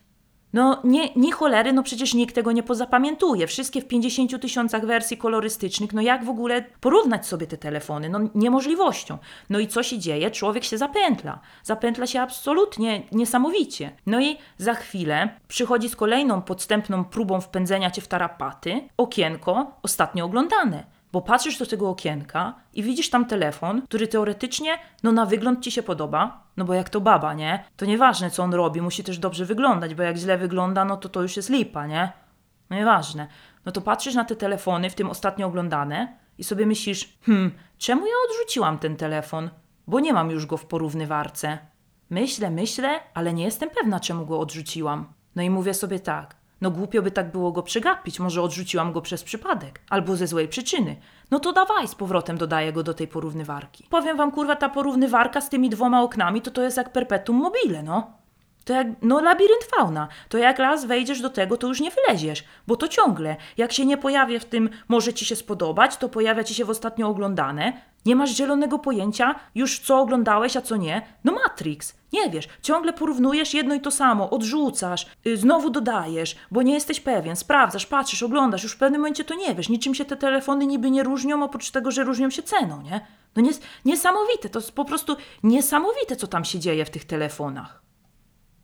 No 0.54 0.80
nie, 0.84 1.08
nie 1.16 1.32
cholery, 1.32 1.72
no 1.72 1.82
przecież 1.82 2.14
nikt 2.14 2.34
tego 2.34 2.52
nie 2.52 2.62
pozapamiętuje. 2.62 3.46
Wszystkie 3.46 3.80
w 3.80 3.86
50 3.86 4.40
tysiącach 4.40 4.86
wersji 4.86 5.16
kolorystycznych, 5.16 5.92
no 5.92 6.02
jak 6.02 6.24
w 6.24 6.28
ogóle 6.28 6.64
porównać 6.80 7.26
sobie 7.26 7.46
te 7.46 7.56
telefony? 7.56 8.08
No 8.08 8.20
niemożliwością. 8.34 9.18
No 9.50 9.58
i 9.58 9.68
co 9.68 9.82
się 9.82 9.98
dzieje? 9.98 10.30
Człowiek 10.30 10.64
się 10.64 10.78
zapętla. 10.78 11.40
Zapętla 11.62 12.06
się 12.06 12.20
absolutnie 12.20 13.02
niesamowicie. 13.12 13.92
No 14.06 14.20
i 14.20 14.36
za 14.58 14.74
chwilę 14.74 15.28
przychodzi 15.48 15.88
z 15.88 15.96
kolejną 15.96 16.42
podstępną 16.42 17.04
próbą 17.04 17.40
wpędzenia 17.40 17.90
cię 17.90 18.02
w 18.02 18.08
tarapaty 18.08 18.88
okienko 18.96 19.78
ostatnio 19.82 20.24
oglądane 20.24 20.93
bo 21.14 21.22
patrzysz 21.22 21.58
do 21.58 21.66
tego 21.66 21.90
okienka 21.90 22.54
i 22.72 22.82
widzisz 22.82 23.10
tam 23.10 23.26
telefon, 23.26 23.82
który 23.82 24.08
teoretycznie, 24.08 24.78
no 25.02 25.12
na 25.12 25.26
wygląd 25.26 25.60
ci 25.60 25.70
się 25.70 25.82
podoba, 25.82 26.46
no 26.56 26.64
bo 26.64 26.74
jak 26.74 26.88
to 26.88 27.00
baba, 27.00 27.34
nie? 27.34 27.64
To 27.76 27.86
nieważne, 27.86 28.30
co 28.30 28.42
on 28.42 28.54
robi, 28.54 28.80
musi 28.80 29.04
też 29.04 29.18
dobrze 29.18 29.44
wyglądać, 29.44 29.94
bo 29.94 30.02
jak 30.02 30.16
źle 30.16 30.38
wygląda, 30.38 30.84
no 30.84 30.96
to 30.96 31.08
to 31.08 31.22
już 31.22 31.36
jest 31.36 31.50
lipa, 31.50 31.86
nie? 31.86 32.12
No 32.70 32.76
nieważne. 32.76 33.26
No 33.64 33.72
to 33.72 33.80
patrzysz 33.80 34.14
na 34.14 34.24
te 34.24 34.36
telefony, 34.36 34.90
w 34.90 34.94
tym 34.94 35.10
ostatnio 35.10 35.46
oglądane, 35.46 36.18
i 36.38 36.44
sobie 36.44 36.66
myślisz, 36.66 37.18
hmm, 37.22 37.52
czemu 37.78 38.06
ja 38.06 38.12
odrzuciłam 38.28 38.78
ten 38.78 38.96
telefon? 38.96 39.50
bo 39.86 40.00
nie 40.00 40.12
mam 40.12 40.30
już 40.30 40.46
go 40.46 40.56
w 40.56 40.66
porównywarce. 40.66 41.58
Myślę, 42.10 42.50
myślę, 42.50 43.00
ale 43.14 43.32
nie 43.32 43.44
jestem 43.44 43.70
pewna, 43.70 44.00
czemu 44.00 44.26
go 44.26 44.40
odrzuciłam. 44.40 45.12
No 45.36 45.42
i 45.42 45.50
mówię 45.50 45.74
sobie 45.74 46.00
tak. 46.00 46.36
No 46.60 46.70
głupio 46.70 47.02
by 47.02 47.10
tak 47.10 47.30
było 47.30 47.52
go 47.52 47.62
przegapić, 47.62 48.20
może 48.20 48.42
odrzuciłam 48.42 48.92
go 48.92 49.00
przez 49.00 49.24
przypadek, 49.24 49.80
albo 49.90 50.16
ze 50.16 50.26
złej 50.26 50.48
przyczyny. 50.48 50.96
No 51.30 51.40
to 51.40 51.52
dawaj, 51.52 51.88
z 51.88 51.94
powrotem 51.94 52.38
dodaję 52.38 52.72
go 52.72 52.82
do 52.82 52.94
tej 52.94 53.08
porównywarki. 53.08 53.86
Powiem 53.90 54.16
wam, 54.16 54.30
kurwa, 54.30 54.56
ta 54.56 54.68
porównywarka 54.68 55.40
z 55.40 55.48
tymi 55.48 55.70
dwoma 55.70 56.02
oknami, 56.02 56.42
to 56.42 56.50
to 56.50 56.62
jest 56.62 56.76
jak 56.76 56.92
perpetuum 56.92 57.38
mobile, 57.38 57.82
no. 57.82 58.23
To 58.64 58.72
jak, 58.72 58.86
no 59.02 59.20
labirynt 59.20 59.64
fauna. 59.76 60.08
To 60.28 60.38
jak 60.38 60.58
raz 60.58 60.84
wejdziesz 60.84 61.20
do 61.20 61.30
tego, 61.30 61.56
to 61.56 61.66
już 61.66 61.80
nie 61.80 61.90
wyleziesz, 61.90 62.44
bo 62.66 62.76
to 62.76 62.88
ciągle. 62.88 63.36
Jak 63.56 63.72
się 63.72 63.86
nie 63.86 63.96
pojawia 63.96 64.38
w 64.38 64.44
tym, 64.44 64.70
może 64.88 65.14
ci 65.14 65.24
się 65.24 65.36
spodobać, 65.36 65.96
to 65.96 66.08
pojawia 66.08 66.44
ci 66.44 66.54
się 66.54 66.64
w 66.64 66.70
ostatnio 66.70 67.08
oglądane. 67.08 67.72
Nie 68.06 68.16
masz 68.16 68.30
zielonego 68.30 68.78
pojęcia 68.78 69.34
już 69.54 69.78
co 69.78 70.00
oglądałeś, 70.00 70.56
a 70.56 70.60
co 70.62 70.76
nie. 70.76 71.02
No 71.24 71.32
Matrix. 71.32 71.94
Nie 72.12 72.30
wiesz, 72.30 72.48
ciągle 72.62 72.92
porównujesz 72.92 73.54
jedno 73.54 73.74
i 73.74 73.80
to 73.80 73.90
samo, 73.90 74.30
odrzucasz, 74.30 75.06
yy, 75.24 75.36
znowu 75.36 75.70
dodajesz, 75.70 76.36
bo 76.50 76.62
nie 76.62 76.74
jesteś 76.74 77.00
pewien, 77.00 77.36
sprawdzasz, 77.36 77.86
patrzysz, 77.86 78.22
oglądasz, 78.22 78.62
już 78.62 78.72
w 78.72 78.78
pewnym 78.78 79.00
momencie 79.00 79.24
to 79.24 79.34
nie 79.34 79.54
wiesz. 79.54 79.68
Niczym 79.68 79.94
się 79.94 80.04
te 80.04 80.16
telefony 80.16 80.66
niby 80.66 80.90
nie 80.90 81.02
różnią, 81.02 81.44
oprócz 81.44 81.70
tego, 81.70 81.90
że 81.90 82.04
różnią 82.04 82.30
się 82.30 82.42
ceną, 82.42 82.82
nie? 82.82 83.06
No 83.36 83.42
nies 83.42 83.60
niesamowite, 83.84 84.48
to 84.48 84.58
jest 84.58 84.72
po 84.72 84.84
prostu 84.84 85.16
niesamowite, 85.42 86.16
co 86.16 86.26
tam 86.26 86.44
się 86.44 86.58
dzieje 86.58 86.84
w 86.84 86.90
tych 86.90 87.04
telefonach. 87.04 87.84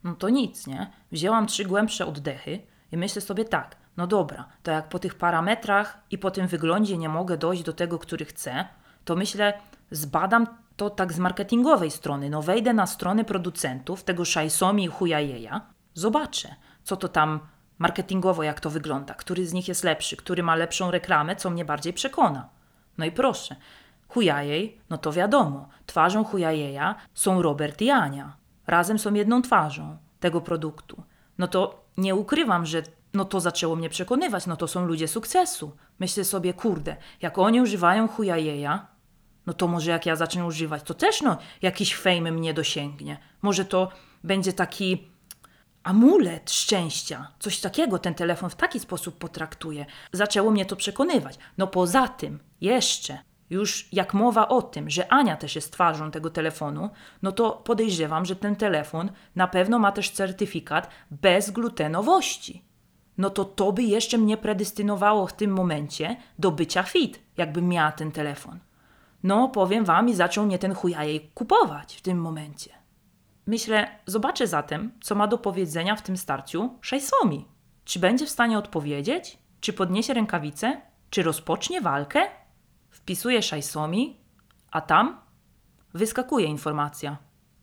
No 0.05 0.15
to 0.15 0.29
nic, 0.29 0.67
nie? 0.67 0.91
Wzięłam 1.13 1.47
trzy 1.47 1.65
głębsze 1.65 2.07
oddechy 2.07 2.61
i 2.93 2.97
myślę 2.97 3.23
sobie 3.23 3.45
tak, 3.45 3.77
no 3.97 4.07
dobra, 4.07 4.45
to 4.63 4.71
jak 4.71 4.89
po 4.89 4.99
tych 4.99 5.15
parametrach 5.15 5.99
i 6.11 6.19
po 6.19 6.31
tym 6.31 6.47
wyglądzie 6.47 6.99
nie 6.99 7.09
mogę 7.09 7.37
dojść 7.37 7.63
do 7.63 7.73
tego, 7.73 7.99
który 7.99 8.25
chcę, 8.25 8.65
to 9.05 9.17
myślę, 9.17 9.53
zbadam 9.91 10.47
to 10.77 10.91
tak 10.91 11.13
z 11.13 11.19
marketingowej 11.19 11.91
strony. 11.91 12.31
No 12.31 12.43
wejdę 12.43 12.73
na 12.73 12.87
strony 12.87 13.25
producentów 13.25 14.05
tego 14.05 14.23
Xiaomi 14.23 14.85
i 14.85 14.91
Huawei'a, 14.91 15.61
zobaczę, 15.95 16.55
co 16.85 16.97
to 16.97 17.09
tam 17.09 17.41
marketingowo, 17.79 18.43
jak 18.43 18.61
to 18.61 18.71
wygląda, 18.71 19.15
który 19.15 19.47
z 19.47 19.53
nich 19.53 19.69
jest 19.69 19.85
lepszy, 19.85 20.17
który 20.17 20.43
ma 20.43 20.55
lepszą 20.57 20.91
reklamę, 20.91 21.37
co 21.37 21.51
mnie 21.51 21.65
bardziej 21.65 21.93
przekona. 21.93 22.49
No 22.99 23.05
i 23.05 23.13
proszę, 23.13 23.57
Huawei, 24.09 24.79
no 24.91 24.99
to 24.99 25.13
wiadomo, 25.13 25.69
twarzą 25.87 26.23
Huawei'a 26.23 26.95
są 27.15 27.43
Robert 27.43 27.83
i 27.83 27.91
Ania. 27.91 28.40
Razem 28.71 28.99
są 28.99 29.15
jedną 29.15 29.43
twarzą 29.43 29.97
tego 30.21 30.41
produktu. 30.41 31.03
No 31.39 31.49
to 31.49 31.85
nie 31.97 32.15
ukrywam, 32.15 32.67
że 32.67 32.83
no 33.15 33.25
to 33.25 33.41
zaczęło 33.41 33.77
mnie 33.77 33.89
przekonywać, 33.91 34.47
no 34.47 34.57
to 34.57 34.69
są 34.69 34.87
ludzie 34.87 35.09
sukcesu. 35.09 35.77
Myślę 35.99 36.25
sobie, 36.25 36.55
kurde, 36.55 36.97
jak 37.23 37.39
oni 37.39 37.61
używają 37.61 38.07
Huawei'a, 38.07 38.79
no 39.47 39.53
to 39.53 39.69
może 39.69 39.91
jak 39.91 40.07
ja 40.07 40.17
zacznę 40.17 40.47
używać, 40.47 40.83
to 40.83 40.95
też 40.95 41.23
no 41.23 41.39
jakiś 41.63 41.97
fame 41.97 42.33
mnie 42.33 42.55
dosięgnie. 42.55 43.19
Może 43.43 43.65
to 43.65 43.89
będzie 44.25 44.53
taki 44.53 45.09
amulet 45.83 46.51
szczęścia. 46.51 47.29
Coś 47.39 47.61
takiego 47.61 47.99
ten 47.99 48.15
telefon 48.15 48.51
w 48.51 48.57
taki 48.57 48.81
sposób 48.81 49.19
potraktuje. 49.19 49.87
Zaczęło 50.13 50.51
mnie 50.51 50.67
to 50.67 50.77
przekonywać. 50.77 51.39
No 51.59 51.67
poza 51.67 52.09
tym, 52.09 52.39
jeszcze, 52.61 53.19
już 53.51 53.89
jak 53.93 54.15
mowa 54.15 54.49
o 54.49 54.63
tym, 54.63 54.91
że 54.91 55.13
Ania 55.13 55.37
też 55.37 55.55
jest 55.55 55.73
twarzą 55.73 56.11
tego 56.11 56.31
telefonu, 56.31 56.91
no 57.23 57.33
to 57.33 57.51
podejrzewam, 57.51 58.25
że 58.25 58.37
ten 58.37 58.57
telefon 58.57 59.11
na 59.37 59.49
pewno 59.49 59.79
ma 59.79 59.93
też 59.93 60.11
certyfikat 60.11 60.91
bezglutenowości. 61.11 62.65
No 63.19 63.31
to 63.31 63.45
to 63.45 63.73
by 63.73 63.83
jeszcze 63.83 64.19
mnie 64.19 64.37
predestynowało 64.37 65.27
w 65.27 65.33
tym 65.33 65.51
momencie 65.53 66.17
do 66.39 66.51
bycia 66.51 66.83
fit, 66.83 67.21
jakbym 67.37 67.69
miała 67.69 67.93
ten 67.93 68.13
telefon. 68.13 68.59
No, 69.23 69.49
powiem 69.49 69.85
wam, 69.85 70.09
i 70.09 70.15
zaczął 70.15 70.47
mnie 70.47 70.59
ten 70.59 70.75
chujajej 70.75 71.31
kupować 71.35 71.97
w 71.97 72.03
tym 72.03 72.21
momencie. 72.21 72.71
Myślę, 73.47 73.89
zobaczę 74.07 74.47
zatem, 74.47 74.93
co 75.03 75.15
ma 75.15 75.27
do 75.27 75.39
powiedzenia 75.39 75.97
w 75.97 76.03
tym 76.03 76.17
starciu 76.17 76.79
Xiaomi. 76.93 77.47
Czy 77.85 77.99
będzie 77.99 78.27
w 78.27 78.31
stanie 78.31 78.59
odpowiedzieć? 78.59 79.39
Czy 79.61 79.73
podniesie 79.73 80.15
rękawice? 80.15 80.81
Czy 81.11 81.23
rozpocznie 81.23 81.81
walkę? 81.81 82.40
Wpisuję 83.11 83.39
Xiaomi, 83.39 84.17
a 84.71 84.81
tam 84.81 85.21
wyskakuje 85.95 86.47
informacja, 86.47 87.17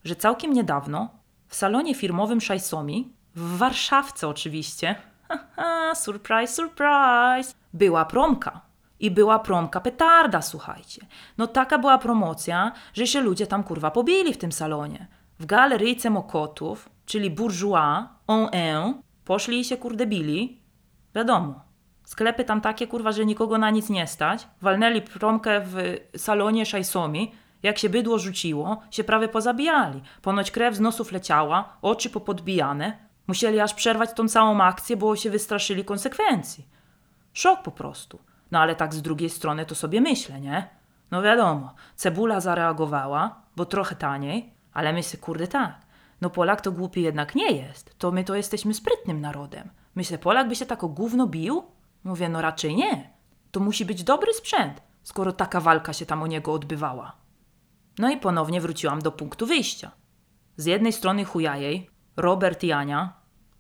że 0.04 0.16
całkiem 0.16 0.54
niedawno 0.54 1.10
w 1.48 1.56
salonie 1.56 1.96
firmowym 1.96 2.38
Xiaomi, 2.38 3.14
w 3.36 3.58
Warszawce 3.58 4.28
oczywiście, 4.28 4.96
surprise, 6.04 6.54
surprise, 6.54 7.54
była 7.74 8.06
promka. 8.06 8.62
I 9.00 9.12
była 9.12 9.40
promka 9.40 9.82
petarda, 9.82 10.42
słuchajcie. 10.42 11.06
No 11.38 11.48
taka 11.48 11.78
była 11.78 11.98
promocja, 11.98 12.72
że 12.94 13.08
się 13.08 13.22
ludzie 13.22 13.48
tam 13.48 13.64
kurwa 13.64 13.92
pobili 13.92 14.34
w 14.34 14.38
tym 14.38 14.52
salonie. 14.52 15.08
W 15.40 15.46
galeryjce 15.46 16.10
Mokotów, 16.10 16.90
czyli 17.06 17.32
bourgeois, 17.32 18.06
on 18.28 18.50
un, 18.86 19.02
poszli 19.26 19.60
i 19.60 19.66
się 19.66 19.78
kurde 19.78 20.08
bili. 20.08 20.62
Wiadomo, 21.16 21.67
sklepy 22.08 22.44
tam 22.44 22.62
takie 22.62 22.88
kurwa, 22.88 23.12
że 23.12 23.26
nikogo 23.26 23.58
na 23.58 23.70
nic 23.70 23.90
nie 23.90 24.08
stać. 24.08 24.48
Walnęli 24.62 25.02
promkę 25.02 25.62
w 25.66 25.76
salonie 26.18 26.66
Szajsomi. 26.66 27.32
Jak 27.64 27.78
się 27.78 27.90
bydło 27.90 28.20
rzuciło, 28.20 28.82
się 28.92 29.04
prawie 29.04 29.28
pozabijali. 29.28 30.02
Ponoć 30.22 30.52
krew 30.52 30.76
z 30.76 30.80
nosów 30.80 31.12
leciała, 31.12 31.78
oczy 31.82 32.10
popodbijane. 32.10 32.98
Musieli 33.28 33.60
aż 33.60 33.74
przerwać 33.74 34.14
tą 34.14 34.28
całą 34.28 34.62
akcję, 34.62 34.98
bo 34.98 35.16
się 35.16 35.30
wystraszyli 35.30 35.86
konsekwencji. 35.86 36.68
Szok 37.34 37.62
po 37.64 37.72
prostu. 37.72 38.20
No 38.52 38.60
ale 38.60 38.76
tak 38.76 38.94
z 38.94 39.02
drugiej 39.02 39.30
strony 39.30 39.66
to 39.66 39.76
sobie 39.76 40.02
myślę, 40.02 40.42
nie? 40.42 40.68
No 41.12 41.22
wiadomo, 41.22 41.74
cebula 41.96 42.40
zareagowała, 42.40 43.42
bo 43.56 43.66
trochę 43.66 43.96
taniej, 43.96 44.54
ale 44.74 44.94
myślę, 44.94 45.20
kurde 45.20 45.48
tak. 45.48 45.76
No 46.22 46.30
Polak 46.30 46.62
to 46.62 46.72
głupi 46.72 47.02
jednak 47.02 47.36
nie 47.36 47.52
jest. 47.52 48.00
To 48.00 48.12
my 48.12 48.24
to 48.24 48.36
jesteśmy 48.36 48.74
sprytnym 48.74 49.22
narodem. 49.22 49.70
Myślę, 49.96 50.18
Polak 50.18 50.48
by 50.48 50.56
się 50.56 50.66
tak 50.66 50.84
o 50.84 50.88
gówno 50.88 51.28
bił? 51.28 51.64
Mówię, 52.08 52.30
no 52.30 52.42
raczej 52.42 52.76
nie. 52.76 53.14
To 53.52 53.60
musi 53.60 53.86
być 53.86 54.04
dobry 54.04 54.34
sprzęt, 54.34 54.82
skoro 55.04 55.34
taka 55.34 55.62
walka 55.62 55.94
się 55.94 56.06
tam 56.06 56.24
o 56.24 56.28
niego 56.28 56.54
odbywała. 56.54 57.16
No 58.00 58.10
i 58.12 58.18
ponownie 58.18 58.62
wróciłam 58.62 59.02
do 59.02 59.12
punktu 59.12 59.46
wyjścia. 59.46 59.92
Z 60.58 60.66
jednej 60.66 60.94
strony 60.94 61.26
Hujajej, 61.26 61.90
Robert 62.18 62.64
i 62.64 62.72
Ania, 62.72 63.14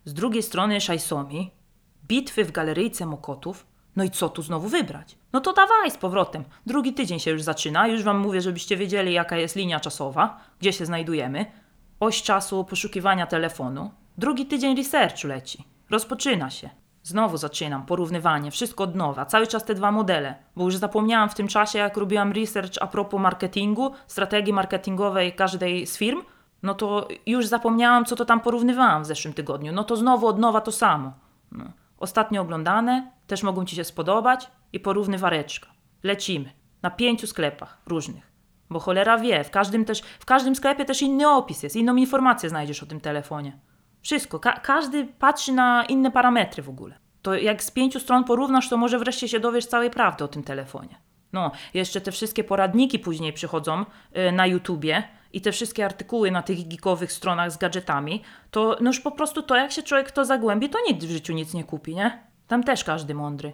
z 0.06 0.14
drugiej 0.14 0.44
strony 0.44 0.82
Szajsomi, 0.82 1.52
bitwy 2.08 2.46
w 2.46 2.52
galeryjce 2.52 3.06
Mokotów, 3.06 3.68
no 3.96 4.04
i 4.04 4.10
co 4.10 4.30
tu 4.30 4.42
znowu 4.42 4.68
wybrać? 4.68 5.18
No 5.34 5.42
to 5.42 5.54
dawaj 5.54 5.92
z 5.92 5.98
powrotem. 5.98 6.44
Drugi 6.66 6.94
tydzień 6.94 7.20
się 7.20 7.32
już 7.32 7.42
zaczyna. 7.42 7.88
Już 7.88 8.04
wam 8.04 8.20
mówię, 8.20 8.42
żebyście 8.42 8.78
wiedzieli, 8.78 9.14
jaka 9.14 9.38
jest 9.38 9.56
linia 9.56 9.80
czasowa, 9.80 10.40
gdzie 10.60 10.74
się 10.74 10.86
znajdujemy. 10.86 11.46
Oś 12.00 12.24
czasu 12.24 12.64
poszukiwania 12.64 13.28
telefonu. 13.28 13.92
Drugi 14.18 14.46
tydzień 14.46 14.78
researchu 14.78 15.28
leci. 15.28 15.64
Rozpoczyna 15.90 16.50
się. 16.50 16.70
Znowu 17.08 17.38
zaczynam 17.38 17.86
porównywanie, 17.86 18.52
wszystko 18.52 18.84
od 18.84 18.96
nowa, 18.96 19.26
cały 19.26 19.48
czas 19.48 19.66
te 19.66 19.76
dwa 19.76 19.92
modele, 19.92 20.36
bo 20.56 20.64
już 20.64 20.76
zapomniałam 20.76 21.30
w 21.30 21.36
tym 21.36 21.48
czasie, 21.48 21.80
jak 21.80 21.98
robiłam 21.98 22.32
research 22.32 22.74
a 22.82 22.88
propos 22.88 23.22
marketingu, 23.22 23.92
strategii 24.08 24.54
marketingowej 24.54 25.34
każdej 25.34 25.88
z 25.88 25.98
firm, 25.98 26.22
no 26.64 26.74
to 26.74 27.08
już 27.26 27.46
zapomniałam, 27.46 28.06
co 28.06 28.16
to 28.16 28.26
tam 28.26 28.40
porównywałam 28.40 29.04
w 29.04 29.06
zeszłym 29.06 29.34
tygodniu. 29.34 29.74
No 29.74 29.84
to 29.84 29.96
znowu 29.96 30.28
od 30.28 30.40
nowa 30.40 30.62
to 30.62 30.72
samo. 30.72 31.14
No. 31.52 31.66
Ostatnio 31.98 32.42
oglądane, 32.42 33.12
też 33.28 33.44
mogą 33.44 33.66
Ci 33.66 33.76
się 33.76 33.84
spodobać 33.84 34.52
i 34.74 34.80
porównywareczka. 34.80 35.68
Lecimy. 36.04 36.52
Na 36.82 36.92
pięciu 36.92 37.28
sklepach 37.28 37.78
różnych. 37.86 38.32
Bo 38.70 38.80
cholera 38.80 39.18
wie, 39.18 39.44
w 39.44 39.52
każdym, 39.52 39.86
też, 39.86 40.02
w 40.20 40.26
każdym 40.26 40.56
sklepie 40.56 40.86
też 40.86 41.02
inny 41.02 41.30
opis 41.30 41.64
jest, 41.64 41.76
inną 41.76 41.96
informację 41.96 42.50
znajdziesz 42.50 42.84
o 42.84 42.86
tym 42.86 43.02
telefonie. 43.02 43.60
Wszystko. 44.08 44.40
Ka 44.40 44.60
każdy 44.60 45.06
patrzy 45.06 45.54
na 45.54 45.86
inne 45.86 46.12
parametry 46.12 46.64
w 46.64 46.70
ogóle. 46.70 46.96
To 47.22 47.36
jak 47.36 47.64
z 47.64 47.72
pięciu 47.72 48.00
stron 48.00 48.24
porównasz, 48.24 48.70
to 48.70 48.78
może 48.78 49.00
wreszcie 49.00 49.28
się 49.28 49.40
dowiesz 49.40 49.66
całej 49.66 49.90
prawdy 49.90 50.24
o 50.24 50.28
tym 50.28 50.44
telefonie. 50.44 50.96
No, 51.34 51.52
jeszcze 51.74 52.02
te 52.02 52.12
wszystkie 52.12 52.44
poradniki 52.44 53.00
później 53.00 53.34
przychodzą 53.34 53.86
yy, 54.14 54.32
na 54.32 54.46
YouTubie 54.46 55.04
i 55.34 55.42
te 55.42 55.52
wszystkie 55.52 55.86
artykuły 55.86 56.32
na 56.32 56.42
tych 56.42 56.68
geekowych 56.68 57.12
stronach 57.12 57.52
z 57.52 57.58
gadżetami, 57.58 58.22
to 58.52 58.78
no 58.82 58.90
już 58.90 59.00
po 59.00 59.12
prostu 59.12 59.42
to, 59.42 59.56
jak 59.56 59.72
się 59.72 59.84
człowiek 59.84 60.12
to 60.12 60.26
zagłębi, 60.26 60.70
to 60.70 60.80
nikt 60.88 61.04
w 61.04 61.12
życiu 61.12 61.34
nic 61.34 61.54
nie 61.54 61.64
kupi, 61.64 61.96
nie? 61.96 62.24
Tam 62.48 62.64
też 62.64 62.84
każdy 62.84 63.14
mądry. 63.14 63.54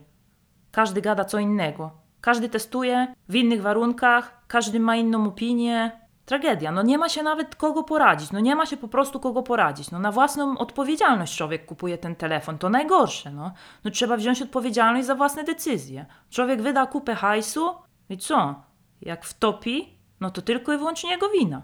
Każdy 0.71 1.01
gada 1.01 1.25
co 1.25 1.39
innego. 1.39 1.91
Każdy 2.21 2.49
testuje 2.49 3.13
w 3.29 3.35
innych 3.35 3.61
warunkach, 3.61 4.43
każdy 4.47 4.79
ma 4.79 4.95
inną 4.95 5.27
opinię. 5.27 6.02
Tragedia. 6.25 6.71
No 6.71 6.83
nie 6.83 6.97
ma 6.97 7.09
się 7.09 7.23
nawet 7.23 7.55
kogo 7.55 7.83
poradzić. 7.83 8.31
No 8.31 8.39
nie 8.39 8.55
ma 8.55 8.65
się 8.65 8.77
po 8.77 8.87
prostu 8.87 9.19
kogo 9.19 9.43
poradzić. 9.43 9.91
No 9.91 9.99
na 9.99 10.11
własną 10.11 10.57
odpowiedzialność 10.57 11.37
człowiek 11.37 11.65
kupuje 11.65 11.97
ten 11.97 12.15
telefon. 12.15 12.57
To 12.57 12.69
najgorsze, 12.69 13.31
no. 13.31 13.53
No 13.83 13.91
trzeba 13.91 14.17
wziąć 14.17 14.41
odpowiedzialność 14.41 15.07
za 15.07 15.15
własne 15.15 15.43
decyzje. 15.43 16.05
Człowiek 16.29 16.61
wyda 16.61 16.85
kupę 16.85 17.15
hajsu 17.15 17.75
i 18.09 18.17
co? 18.17 18.55
Jak 19.01 19.25
wtopi, 19.25 19.97
no 20.19 20.31
to 20.31 20.41
tylko 20.41 20.73
i 20.73 20.77
wyłącznie 20.77 21.11
jego 21.11 21.29
wina. 21.29 21.61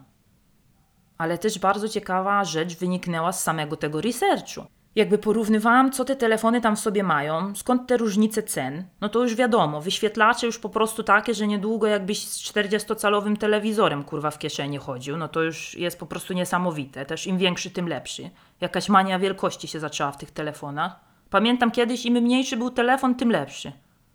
Ale 1.18 1.38
też 1.38 1.60
bardzo 1.60 1.90
ciekawa 1.90 2.44
rzecz 2.44 2.78
wyniknęła 2.78 3.32
z 3.32 3.44
samego 3.44 3.78
tego 3.78 4.02
researchu. 4.02 4.66
Jakby 4.96 5.18
porównywałam, 5.18 5.92
co 5.92 6.06
te 6.06 6.16
telefony 6.16 6.62
tam 6.62 6.76
w 6.76 6.80
sobie 6.80 7.04
mają, 7.04 7.56
skąd 7.56 7.88
te 7.88 7.98
różnice 7.98 8.44
cen, 8.44 8.84
no 9.02 9.10
to 9.10 9.24
już 9.24 9.36
wiadomo, 9.36 9.82
wyświetlacze 9.82 10.46
już 10.46 10.60
po 10.60 10.70
prostu 10.70 11.04
takie, 11.04 11.34
że 11.34 11.48
niedługo 11.48 11.88
jakbyś 11.88 12.28
z 12.28 12.54
40-calowym 12.54 13.38
telewizorem 13.38 14.04
kurwa 14.04 14.32
w 14.32 14.40
kieszeni 14.40 14.78
chodził, 14.78 15.18
no 15.18 15.28
to 15.28 15.42
już 15.42 15.76
jest 15.76 16.00
po 16.00 16.06
prostu 16.06 16.34
niesamowite. 16.34 17.06
Też 17.06 17.28
im 17.28 17.38
większy, 17.38 17.70
tym 17.70 17.88
lepszy. 17.88 18.30
Jakaś 18.62 18.90
mania 18.90 19.20
wielkości 19.20 19.68
się 19.68 19.80
zaczęła 19.80 20.12
w 20.12 20.18
tych 20.18 20.32
telefonach. 20.32 21.00
Pamiętam 21.30 21.72
kiedyś, 21.72 22.06
im 22.06 22.14
mniejszy 22.14 22.58
był 22.58 22.70
telefon, 22.70 23.16
tym 23.16 23.32
lepszy. 23.32 23.72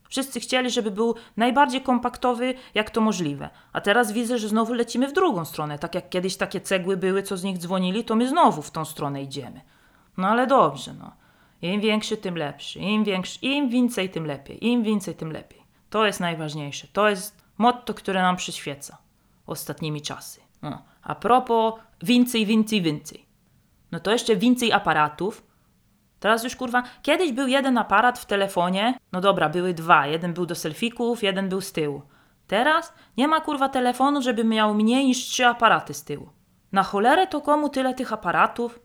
Wszyscy 0.09 0.41
chcieli, 0.41 0.71
żeby 0.71 0.91
był 0.91 1.15
najbardziej 1.37 1.81
kompaktowy, 1.81 2.55
jak 2.75 2.91
to 2.91 3.01
możliwe. 3.01 3.51
A 3.73 3.81
teraz 3.81 4.13
widzę, 4.13 4.39
że 4.39 4.49
znowu 4.49 4.75
lecimy 4.75 5.09
w 5.09 5.13
drugą 5.13 5.45
stronę. 5.45 5.79
Tak 5.79 5.95
jak 5.95 6.09
kiedyś 6.09 6.37
takie 6.37 6.61
cegły 6.61 6.97
były, 6.97 7.23
co 7.23 7.37
z 7.37 7.45
nich 7.45 7.59
dzwonili, 7.59 8.05
to 8.05 8.17
my 8.17 8.29
znowu 8.29 8.63
w 8.63 8.71
tą 8.71 8.85
stronę 8.85 9.23
idziemy. 9.23 9.61
No 10.17 10.29
ale 10.29 10.47
dobrze, 10.47 10.95
no. 10.95 11.13
Im 11.63 11.81
większy, 11.81 12.17
tym 12.17 12.37
lepszy. 12.37 12.79
Im 12.79 13.05
większy, 13.05 13.39
im 13.43 13.69
więcej, 13.69 14.11
tym 14.11 14.27
lepiej. 14.27 14.67
Im 14.67 14.83
więcej, 14.83 15.15
tym 15.15 15.33
lepiej. 15.33 15.63
To 15.91 16.07
jest 16.07 16.21
najważniejsze. 16.21 16.87
To 16.93 17.09
jest 17.09 17.45
motto, 17.59 17.95
które 17.95 18.23
nam 18.23 18.37
przyświeca 18.37 18.99
ostatnimi 19.47 20.03
czasy. 20.03 20.41
No. 20.63 20.83
A 21.03 21.15
propos 21.15 21.75
więcej, 22.03 22.47
więcej, 22.47 22.83
więcej. 22.83 23.27
No 23.93 24.01
to 24.01 24.13
jeszcze 24.13 24.37
więcej 24.37 24.73
aparatów. 24.73 25.47
Teraz 26.21 26.45
już 26.45 26.57
kurwa, 26.57 26.83
kiedyś 27.03 27.33
był 27.33 27.49
jeden 27.49 27.79
aparat 27.79 28.19
w 28.19 28.27
telefonie. 28.27 28.99
No 29.13 29.21
dobra, 29.21 29.49
były 29.49 29.75
dwa. 29.75 30.07
Jeden 30.07 30.33
był 30.35 30.47
do 30.47 30.55
selfików, 30.55 31.23
jeden 31.23 31.49
był 31.49 31.61
z 31.61 31.73
tyłu. 31.73 32.03
Teraz 32.47 32.93
nie 33.17 33.29
ma 33.29 33.41
kurwa 33.41 33.69
telefonu, 33.69 34.23
żeby 34.23 34.45
miał 34.45 34.75
mniej 34.75 35.07
niż 35.07 35.19
trzy 35.19 35.47
aparaty 35.47 35.95
z 35.95 36.05
tyłu. 36.05 36.29
Na 36.73 36.83
cholerę 36.83 37.27
to 37.27 37.41
komu 37.41 37.69
tyle 37.69 37.95
tych 37.95 38.13
aparatów? 38.13 38.81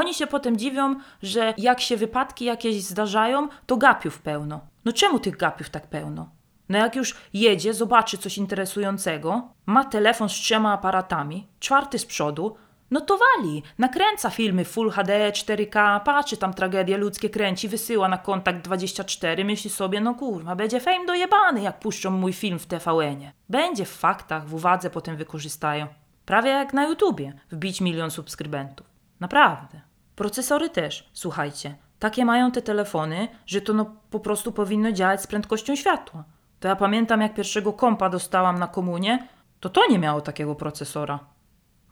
Oni 0.00 0.14
się 0.14 0.26
potem 0.26 0.56
dziwią, 0.56 0.96
że 1.22 1.54
jak 1.58 1.80
się 1.80 1.96
wypadki 1.96 2.44
jakieś 2.44 2.82
zdarzają, 2.82 3.48
to 3.66 3.76
gapiów 3.76 4.18
pełno. 4.18 4.60
No 4.84 4.92
czemu 4.92 5.18
tych 5.18 5.36
gapiów 5.36 5.70
tak 5.70 5.86
pełno? 5.86 6.30
No 6.68 6.78
jak 6.78 6.96
już 6.96 7.14
jedzie, 7.32 7.74
zobaczy 7.74 8.18
coś 8.18 8.38
interesującego, 8.38 9.42
ma 9.66 9.84
telefon 9.84 10.28
z 10.28 10.32
trzema 10.32 10.72
aparatami, 10.72 11.46
czwarty 11.60 11.98
z 11.98 12.06
przodu, 12.06 12.56
no 12.90 13.00
to 13.00 13.18
wali, 13.18 13.62
nakręca 13.78 14.30
filmy 14.30 14.64
Full 14.64 14.90
HD, 14.90 15.30
4K, 15.30 16.00
patrzy 16.00 16.36
tam 16.36 16.54
tragedie 16.54 16.96
ludzkie 16.96 17.30
kręci, 17.30 17.68
wysyła 17.68 18.08
na 18.08 18.18
kontakt 18.18 18.64
24, 18.64 19.44
myśli 19.44 19.70
sobie, 19.70 20.00
no 20.00 20.14
kurwa, 20.14 20.56
będzie 20.56 20.80
fame 20.80 21.06
dojebany, 21.06 21.62
jak 21.62 21.80
puszczą 21.80 22.10
mój 22.10 22.32
film 22.32 22.58
w 22.58 22.66
TVN-ie. 22.66 23.32
Będzie 23.48 23.84
w 23.84 23.96
faktach, 23.96 24.46
w 24.46 24.54
uwadze 24.54 24.90
potem 24.90 25.16
wykorzystają. 25.16 25.86
Prawie 26.26 26.50
jak 26.50 26.72
na 26.72 26.84
YouTubie, 26.84 27.32
wbić 27.50 27.80
milion 27.80 28.10
subskrybentów. 28.10 28.90
Naprawdę. 29.20 29.89
Procesory 30.20 30.70
też, 30.70 31.10
słuchajcie. 31.12 31.74
Takie 31.98 32.24
mają 32.24 32.52
te 32.52 32.62
telefony, 32.62 33.28
że 33.46 33.60
to 33.60 33.72
no 33.72 33.96
po 34.10 34.20
prostu 34.20 34.52
powinno 34.52 34.92
działać 34.92 35.22
z 35.22 35.26
prędkością 35.26 35.76
światła. 35.76 36.24
To 36.60 36.68
ja 36.68 36.76
pamiętam, 36.76 37.20
jak 37.20 37.34
pierwszego 37.34 37.72
kompa 37.72 38.10
dostałam 38.10 38.58
na 38.58 38.68
komunie, 38.68 39.28
to 39.60 39.68
to 39.68 39.86
nie 39.90 39.98
miało 39.98 40.20
takiego 40.20 40.54
procesora. 40.54 41.18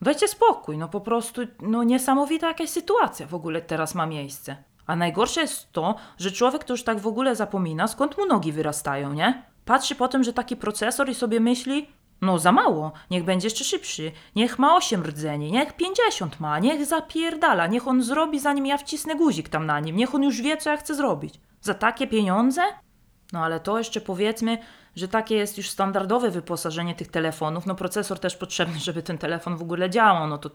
Dajcie 0.03 0.29
spokój, 0.29 0.79
no 0.79 0.89
po 0.89 1.01
prostu, 1.01 1.43
no 1.61 1.83
niesamowita 1.83 2.49
jakaś 2.49 2.69
sytuacja 2.69 3.27
w 3.27 3.35
ogóle 3.35 3.63
teraz 3.63 3.95
ma 3.95 4.07
miejsce. 4.07 4.57
A 4.87 4.97
najgorsze 4.97 5.41
jest 5.41 5.73
to, 5.73 5.95
że 6.19 6.33
człowiek 6.33 6.65
to 6.65 6.73
już 6.73 6.85
tak 6.85 7.01
w 7.01 7.07
ogóle 7.07 7.37
zapomina, 7.37 7.89
skąd 7.89 8.19
mu 8.19 8.27
nogi 8.27 8.53
wyrastają, 8.53 9.13
nie? 9.13 9.43
Patrzy 9.65 9.95
potem, 9.95 10.25
że 10.25 10.33
taki 10.33 10.57
procesor 10.57 11.09
i 11.09 11.15
sobie 11.15 11.41
myśli, 11.41 11.89
no 12.21 12.39
za 12.39 12.53
mało, 12.53 12.93
niech 13.11 13.25
będzie 13.25 13.47
jeszcze 13.47 13.65
szybszy, 13.65 14.13
niech 14.37 14.59
ma 14.59 14.77
8 14.77 15.03
rdzeni, 15.03 15.53
niech 15.53 15.73
50 15.73 16.41
ma, 16.41 16.59
niech 16.59 16.87
zapierdala, 16.87 17.67
niech 17.67 17.89
on 17.89 18.03
zrobi 18.03 18.41
zanim 18.41 18.67
ja 18.67 18.79
wcisnę 18.79 19.15
guzik 19.15 19.49
tam 19.49 19.67
na 19.67 19.81
nim, 19.81 19.97
niech 19.97 20.15
on 20.15 20.23
już 20.23 20.43
wie 20.43 20.57
co 20.57 20.71
ja 20.71 20.77
chcę 20.77 20.95
zrobić. 20.95 21.41
Za 21.61 21.75
takie 21.75 22.07
pieniądze? 22.07 22.63
No 23.33 23.45
ale 23.45 23.61
to 23.61 23.79
jeszcze 23.79 24.01
powiedzmy, 24.01 24.59
że 24.97 25.09
takie 25.09 25.35
jest 25.35 25.59
już 25.59 25.71
standardowe 25.71 26.31
wyposażenie 26.31 26.95
tych 26.95 27.09
telefonów. 27.09 27.67
No 27.67 27.75
procesor 27.75 28.19
też 28.19 28.37
potrzebny, 28.37 28.79
żeby 28.89 29.03
ten 29.03 29.19
telefon 29.19 29.57
w 29.57 29.63
ogóle 29.63 29.91
działał. 29.91 30.29
No 30.29 30.39
to 30.39 30.51